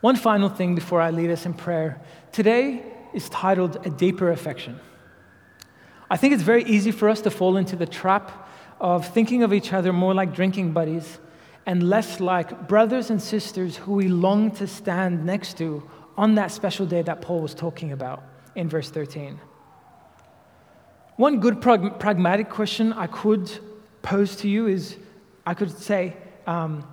One 0.00 0.16
final 0.16 0.48
thing 0.48 0.74
before 0.74 1.00
I 1.00 1.10
lead 1.10 1.30
us 1.30 1.46
in 1.46 1.54
prayer. 1.54 2.00
Today 2.30 2.82
is 3.14 3.28
titled 3.30 3.84
A 3.86 3.90
Deeper 3.90 4.30
Affection. 4.30 4.78
I 6.10 6.16
think 6.16 6.34
it's 6.34 6.42
very 6.42 6.64
easy 6.64 6.90
for 6.90 7.08
us 7.08 7.20
to 7.22 7.30
fall 7.30 7.56
into 7.56 7.76
the 7.76 7.86
trap 7.86 8.48
of 8.80 9.08
thinking 9.12 9.42
of 9.42 9.52
each 9.52 9.72
other 9.72 9.92
more 9.92 10.14
like 10.14 10.34
drinking 10.34 10.72
buddies 10.72 11.18
and 11.66 11.88
less 11.88 12.20
like 12.20 12.68
brothers 12.68 13.10
and 13.10 13.20
sisters 13.20 13.76
who 13.76 13.94
we 13.94 14.08
long 14.08 14.50
to 14.52 14.66
stand 14.66 15.24
next 15.26 15.58
to 15.58 15.88
on 16.16 16.34
that 16.36 16.50
special 16.50 16.86
day 16.86 17.02
that 17.02 17.20
Paul 17.20 17.40
was 17.40 17.54
talking 17.54 17.92
about 17.92 18.22
in 18.54 18.68
verse 18.68 18.90
13. 18.90 19.38
One 21.18 21.40
good 21.40 21.60
prag- 21.60 21.98
pragmatic 21.98 22.48
question 22.48 22.92
I 22.92 23.08
could 23.08 23.50
pose 24.02 24.36
to 24.36 24.48
you 24.48 24.68
is 24.68 24.96
I 25.44 25.52
could 25.52 25.76
say, 25.76 26.16
um, 26.46 26.84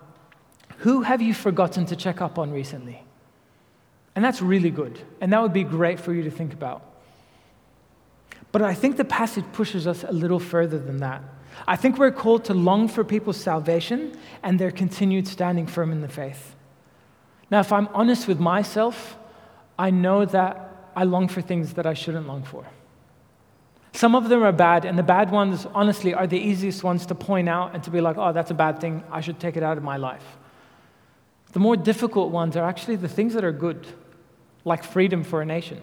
Who 0.80 1.04
have 1.04 1.22
you 1.22 1.32
forgotten 1.32 1.86
to 1.86 1.96
check 1.96 2.22
up 2.22 2.40
on 2.40 2.52
recently? 2.52 3.04
And 4.16 4.26
that's 4.26 4.42
really 4.42 4.72
good. 4.72 5.00
And 5.22 5.32
that 5.32 5.44
would 5.44 5.54
be 5.54 5.64
great 5.64 6.00
for 6.00 6.12
you 6.12 6.24
to 6.24 6.32
think 6.32 6.54
about. 6.54 6.82
But 8.52 8.64
I 8.64 8.74
think 8.74 8.98
the 8.98 9.06
passage 9.06 9.46
pushes 9.54 9.86
us 9.86 10.04
a 10.04 10.12
little 10.12 10.40
further 10.40 10.80
than 10.80 10.98
that. 10.98 11.22
I 11.68 11.76
think 11.76 12.00
we're 12.00 12.12
called 12.12 12.46
to 12.46 12.56
long 12.56 12.88
for 12.88 13.04
people's 13.04 13.38
salvation 13.38 14.18
and 14.42 14.58
their 14.58 14.72
continued 14.72 15.28
standing 15.28 15.68
firm 15.68 15.92
in 15.92 16.02
the 16.02 16.10
faith. 16.10 16.56
Now, 17.52 17.60
if 17.60 17.72
I'm 17.72 17.90
honest 17.94 18.28
with 18.28 18.40
myself, 18.40 19.18
I 19.78 19.92
know 19.92 20.26
that 20.26 20.90
I 20.96 21.04
long 21.04 21.28
for 21.28 21.42
things 21.42 21.74
that 21.74 21.86
I 21.86 21.94
shouldn't 21.94 22.28
long 22.28 22.42
for. 22.42 22.66
Some 23.96 24.14
of 24.14 24.28
them 24.28 24.44
are 24.44 24.52
bad, 24.52 24.84
and 24.84 25.00
the 25.00 25.04
bad 25.04 25.32
ones, 25.32 25.66
honestly, 25.74 26.14
are 26.14 26.28
the 26.28 26.38
easiest 26.38 26.84
ones 26.84 27.06
to 27.06 27.16
point 27.16 27.48
out 27.48 27.74
and 27.74 27.82
to 27.86 27.90
be 27.90 28.02
like, 28.02 28.18
oh, 28.18 28.34
that's 28.34 28.52
a 28.52 28.54
bad 28.54 28.82
thing. 28.82 29.02
I 29.10 29.22
should 29.22 29.40
take 29.40 29.56
it 29.56 29.64
out 29.64 29.78
of 29.78 29.84
my 29.84 29.96
life. 29.96 30.26
The 31.54 31.60
more 31.60 31.78
difficult 31.78 32.30
ones 32.30 32.58
are 32.58 32.68
actually 32.68 32.98
the 32.98 33.08
things 33.08 33.34
that 33.36 33.46
are 33.46 33.54
good, 33.54 33.88
like 34.66 34.84
freedom 34.84 35.24
for 35.24 35.42
a 35.42 35.46
nation. 35.46 35.80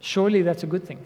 Surely 0.00 0.40
that's 0.40 0.62
a 0.62 0.66
good 0.66 0.86
thing. 0.86 1.04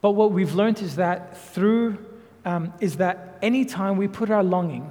But 0.00 0.12
what 0.12 0.32
we've 0.32 0.54
learned 0.54 0.80
is 0.80 0.96
that 0.96 1.36
through 1.36 1.98
um, 2.46 2.72
is 2.80 2.96
that 2.96 3.38
anytime 3.42 3.98
we 3.98 4.08
put 4.08 4.30
our 4.30 4.42
longing 4.42 4.90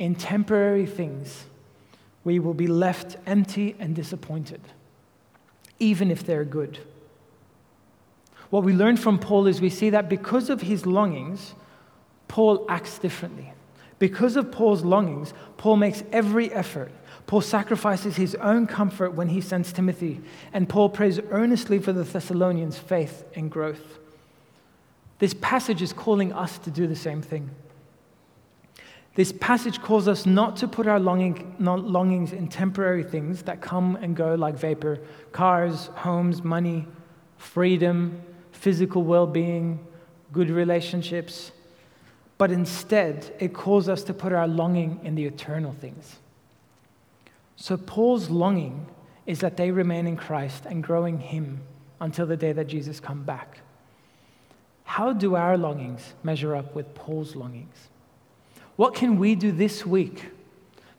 in 0.00 0.16
temporary 0.16 0.86
things, 0.86 1.44
we 2.24 2.40
will 2.40 2.54
be 2.54 2.66
left 2.66 3.18
empty 3.24 3.76
and 3.78 3.94
disappointed, 3.94 4.60
even 5.78 6.10
if 6.10 6.24
they're 6.24 6.44
good. 6.44 6.80
What 8.50 8.64
we 8.64 8.72
learn 8.72 8.96
from 8.96 9.18
Paul 9.18 9.46
is 9.46 9.60
we 9.60 9.70
see 9.70 9.90
that 9.90 10.08
because 10.08 10.50
of 10.50 10.60
his 10.60 10.84
longings, 10.84 11.54
Paul 12.28 12.66
acts 12.68 12.98
differently. 12.98 13.52
Because 13.98 14.36
of 14.36 14.50
Paul's 14.50 14.82
longings, 14.82 15.32
Paul 15.56 15.76
makes 15.76 16.02
every 16.10 16.52
effort. 16.52 16.90
Paul 17.26 17.42
sacrifices 17.42 18.16
his 18.16 18.34
own 18.36 18.66
comfort 18.66 19.10
when 19.14 19.28
he 19.28 19.40
sends 19.40 19.72
Timothy, 19.72 20.20
and 20.52 20.68
Paul 20.68 20.88
prays 20.88 21.20
earnestly 21.30 21.78
for 21.78 21.92
the 21.92 22.02
Thessalonians' 22.02 22.78
faith 22.78 23.24
and 23.36 23.50
growth. 23.50 23.98
This 25.20 25.34
passage 25.34 25.82
is 25.82 25.92
calling 25.92 26.32
us 26.32 26.58
to 26.58 26.70
do 26.70 26.86
the 26.86 26.96
same 26.96 27.22
thing. 27.22 27.50
This 29.14 29.32
passage 29.32 29.82
calls 29.82 30.08
us 30.08 30.24
not 30.24 30.56
to 30.56 30.68
put 30.68 30.86
our 30.86 30.98
longing, 30.98 31.56
longings 31.58 32.32
in 32.32 32.48
temporary 32.48 33.04
things 33.04 33.42
that 33.42 33.60
come 33.60 33.96
and 33.96 34.16
go 34.16 34.34
like 34.34 34.54
vapor 34.54 34.98
cars, 35.30 35.86
homes, 35.94 36.42
money, 36.42 36.86
freedom, 37.36 38.22
physical 38.60 39.02
well 39.02 39.26
being, 39.26 39.80
good 40.32 40.50
relationships. 40.50 41.50
But 42.38 42.50
instead, 42.50 43.34
it 43.38 43.52
calls 43.54 43.88
us 43.88 44.02
to 44.04 44.14
put 44.14 44.32
our 44.32 44.46
longing 44.46 45.00
in 45.02 45.14
the 45.14 45.24
eternal 45.24 45.72
things. 45.72 46.16
So, 47.56 47.76
Paul's 47.76 48.30
longing 48.30 48.86
is 49.26 49.40
that 49.40 49.56
they 49.56 49.70
remain 49.70 50.06
in 50.06 50.16
Christ 50.16 50.64
and 50.66 50.82
growing 50.82 51.18
Him 51.18 51.60
until 52.00 52.26
the 52.26 52.36
day 52.36 52.52
that 52.52 52.66
Jesus 52.66 53.00
comes 53.00 53.26
back. 53.26 53.60
How 54.84 55.12
do 55.12 55.36
our 55.36 55.56
longings 55.56 56.14
measure 56.22 56.54
up 56.54 56.74
with 56.74 56.94
Paul's 56.94 57.36
longings? 57.36 57.88
What 58.76 58.94
can 58.94 59.18
we 59.18 59.34
do 59.34 59.52
this 59.52 59.86
week 59.86 60.30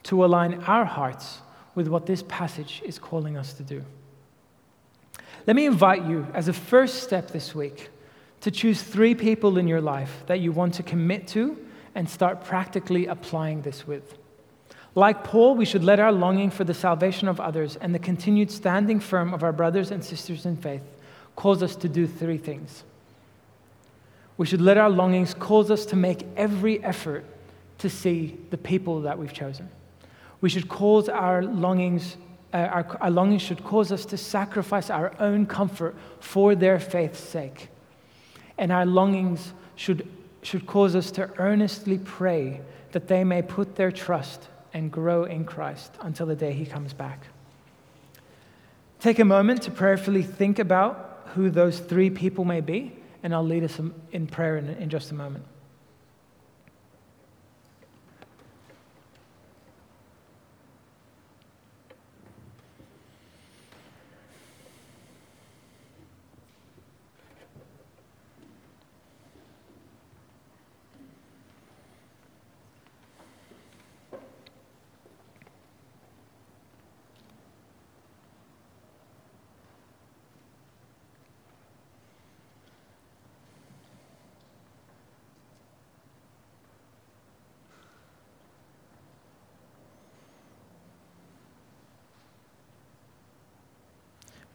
to 0.04 0.24
align 0.24 0.64
our 0.64 0.86
hearts 0.86 1.40
with 1.76 1.88
what 1.88 2.06
this 2.06 2.24
passage 2.28 2.82
is 2.86 2.98
calling 3.00 3.38
us 3.38 3.54
to 3.54 3.64
do? 3.64 3.84
Let 5.48 5.56
me 5.56 5.66
invite 5.66 6.06
you, 6.06 6.28
as 6.34 6.48
a 6.48 6.54
first 6.54 7.04
step 7.04 7.32
this 7.32 7.56
week, 7.56 7.90
to 8.42 8.52
choose 8.52 8.82
three 8.82 9.16
people 9.16 9.58
in 9.58 9.68
your 9.68 9.82
life 9.82 10.24
that 10.28 10.40
you 10.40 10.52
want 10.52 10.76
to 10.76 10.84
commit 10.84 11.28
to 11.30 11.58
and 11.96 12.10
start 12.10 12.44
practically 12.44 13.08
applying 13.08 13.62
this 13.62 13.86
with. 13.86 14.18
Like 14.94 15.24
Paul, 15.24 15.56
we 15.56 15.66
should 15.66 15.84
let 15.84 16.00
our 16.00 16.12
longing 16.12 16.50
for 16.50 16.64
the 16.64 16.74
salvation 16.74 17.28
of 17.28 17.40
others 17.40 17.78
and 17.78 17.96
the 17.96 18.00
continued 18.00 18.52
standing 18.52 19.00
firm 19.00 19.34
of 19.34 19.44
our 19.44 19.54
brothers 19.54 19.92
and 19.92 20.04
sisters 20.04 20.46
in 20.46 20.58
faith 20.58 20.82
cause 21.36 21.64
us 21.64 21.76
to 21.78 21.90
do 21.90 22.08
three 22.08 22.38
things. 22.38 22.84
We 24.38 24.46
should 24.46 24.62
let 24.62 24.78
our 24.78 24.90
longings 24.90 25.34
cause 25.34 25.72
us 25.72 25.86
to 25.88 25.96
make 25.96 26.26
every 26.36 26.84
effort 26.84 27.26
to 27.78 27.90
see 27.90 28.38
the 28.50 28.58
people 28.58 29.02
that 29.02 29.18
we've 29.18 29.34
chosen. 29.34 29.70
We 30.42 30.50
should 30.50 30.68
cause 30.68 31.08
our 31.08 31.44
longings, 31.44 32.18
uh, 32.54 32.58
our, 32.58 32.98
our 33.02 33.12
longings 33.12 33.42
should 33.42 33.64
cause 33.64 33.92
us 33.92 34.06
to 34.06 34.18
sacrifice 34.18 34.90
our 34.90 35.14
own 35.20 35.46
comfort 35.46 35.96
for 36.20 36.56
their 36.56 36.80
faith's 36.80 37.20
sake. 37.20 37.70
And 38.58 38.72
our 38.72 38.86
longings 38.86 39.54
should, 39.76 40.08
should 40.42 40.68
cause 40.68 40.96
us 40.96 41.12
to 41.12 41.30
earnestly 41.38 41.98
pray 41.98 42.62
that 42.92 43.08
they 43.08 43.24
may 43.24 43.42
put 43.42 43.76
their 43.76 43.92
trust 43.92 44.48
and 44.74 44.92
grow 44.92 45.24
in 45.24 45.46
Christ 45.46 45.94
until 46.02 46.26
the 46.26 46.36
day 46.36 46.54
he 46.54 46.66
comes 46.66 46.94
back. 46.94 47.28
Take 49.00 49.20
a 49.20 49.26
moment 49.26 49.64
to 49.64 49.72
prayerfully 49.72 50.24
think 50.24 50.60
about 50.60 51.28
who 51.34 51.50
those 51.50 51.80
three 51.80 52.10
people 52.10 52.46
may 52.46 52.62
be 52.62 52.94
and 53.24 53.34
I'll 53.34 53.46
lead 53.46 53.64
us 53.64 53.80
in 54.12 54.28
prayer 54.28 54.58
in, 54.58 54.70
in 54.70 54.90
just 54.90 55.12
a 55.12 55.16
moment. 55.16 55.46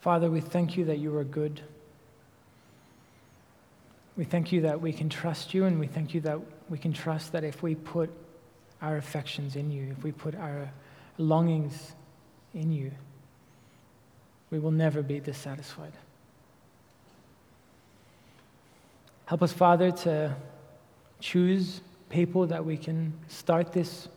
Father, 0.00 0.30
we 0.30 0.40
thank 0.40 0.76
you 0.76 0.84
that 0.86 0.98
you 0.98 1.16
are 1.16 1.24
good. 1.24 1.60
We 4.16 4.24
thank 4.24 4.52
you 4.52 4.62
that 4.62 4.80
we 4.80 4.92
can 4.92 5.08
trust 5.08 5.52
you, 5.52 5.64
and 5.64 5.78
we 5.78 5.86
thank 5.86 6.14
you 6.14 6.20
that 6.22 6.40
we 6.68 6.78
can 6.78 6.92
trust 6.92 7.32
that 7.32 7.44
if 7.44 7.62
we 7.62 7.74
put 7.74 8.10
our 8.80 8.96
affections 8.96 9.56
in 9.56 9.70
you, 9.70 9.94
if 9.96 10.04
we 10.04 10.12
put 10.12 10.34
our 10.34 10.70
longings 11.18 11.92
in 12.54 12.72
you, 12.72 12.90
we 14.50 14.58
will 14.58 14.70
never 14.70 15.02
be 15.02 15.20
dissatisfied. 15.20 15.92
Help 19.26 19.42
us, 19.42 19.52
Father, 19.52 19.90
to 19.90 20.34
choose 21.18 21.80
people 22.10 22.46
that 22.46 22.64
we 22.64 22.76
can 22.76 23.12
start 23.28 23.72
this 23.72 24.08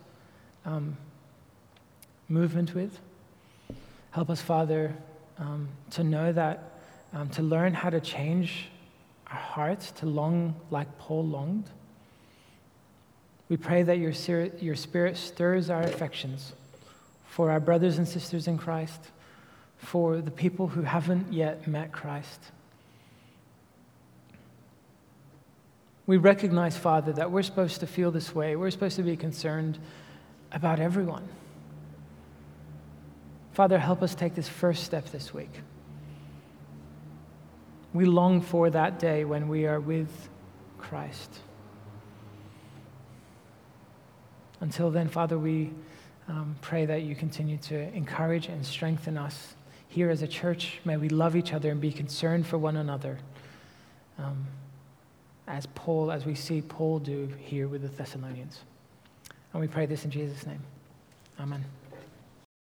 um, 0.65 0.95
movement 2.27 2.75
with. 2.75 2.99
Help 4.11 4.29
us, 4.29 4.41
Father, 4.41 4.95
um, 5.39 5.69
to 5.91 6.03
know 6.03 6.31
that, 6.31 6.79
um, 7.13 7.29
to 7.29 7.41
learn 7.41 7.73
how 7.73 7.89
to 7.89 7.99
change 7.99 8.69
our 9.31 9.37
hearts 9.37 9.91
to 9.91 10.05
long 10.05 10.55
like 10.69 10.97
Paul 10.97 11.25
longed. 11.25 11.69
We 13.47 13.57
pray 13.57 13.83
that 13.83 13.97
your, 13.97 14.11
your 14.59 14.75
Spirit 14.75 15.17
stirs 15.17 15.69
our 15.69 15.81
affections 15.81 16.53
for 17.25 17.51
our 17.51 17.59
brothers 17.59 17.97
and 17.97 18.07
sisters 18.07 18.47
in 18.47 18.57
Christ, 18.57 18.99
for 19.77 20.17
the 20.17 20.31
people 20.31 20.67
who 20.67 20.81
haven't 20.81 21.31
yet 21.31 21.67
met 21.67 21.91
Christ. 21.91 22.39
We 26.05 26.17
recognize, 26.17 26.75
Father, 26.75 27.13
that 27.13 27.31
we're 27.31 27.43
supposed 27.43 27.79
to 27.81 27.87
feel 27.87 28.11
this 28.11 28.33
way. 28.33 28.55
We're 28.55 28.71
supposed 28.71 28.95
to 28.95 29.03
be 29.03 29.15
concerned 29.15 29.77
about 30.51 30.79
everyone. 30.79 31.27
Father, 33.53 33.77
help 33.77 34.01
us 34.01 34.15
take 34.15 34.35
this 34.35 34.47
first 34.47 34.83
step 34.83 35.05
this 35.09 35.33
week. 35.33 35.61
We 37.93 38.05
long 38.05 38.41
for 38.41 38.69
that 38.69 38.99
day 38.99 39.25
when 39.25 39.47
we 39.47 39.65
are 39.65 39.79
with 39.79 40.29
Christ. 40.77 41.39
Until 44.61 44.91
then, 44.91 45.07
Father, 45.07 45.37
we 45.37 45.71
um, 46.27 46.55
pray 46.61 46.85
that 46.85 47.01
you 47.01 47.15
continue 47.15 47.57
to 47.57 47.93
encourage 47.95 48.47
and 48.47 48.63
strengthen 48.65 49.17
us 49.17 49.55
here 49.87 50.09
as 50.09 50.21
a 50.21 50.27
church. 50.27 50.79
May 50.85 50.97
we 50.97 51.09
love 51.09 51.35
each 51.35 51.53
other 51.53 51.71
and 51.71 51.81
be 51.81 51.91
concerned 51.91 52.45
for 52.45 52.57
one 52.57 52.77
another. 52.77 53.17
Um, 54.17 54.45
as 55.47 55.65
Paul, 55.73 56.11
as 56.11 56.25
we 56.25 56.35
see 56.35 56.61
Paul 56.61 56.99
do 56.99 57.33
here 57.39 57.67
with 57.67 57.81
the 57.81 57.87
Thessalonians. 57.87 58.59
And 59.51 59.61
we 59.61 59.67
pray 59.67 59.87
this 59.87 60.05
in 60.05 60.11
Jesus' 60.11 60.45
name. 60.45 60.61
Amen. 61.39 61.65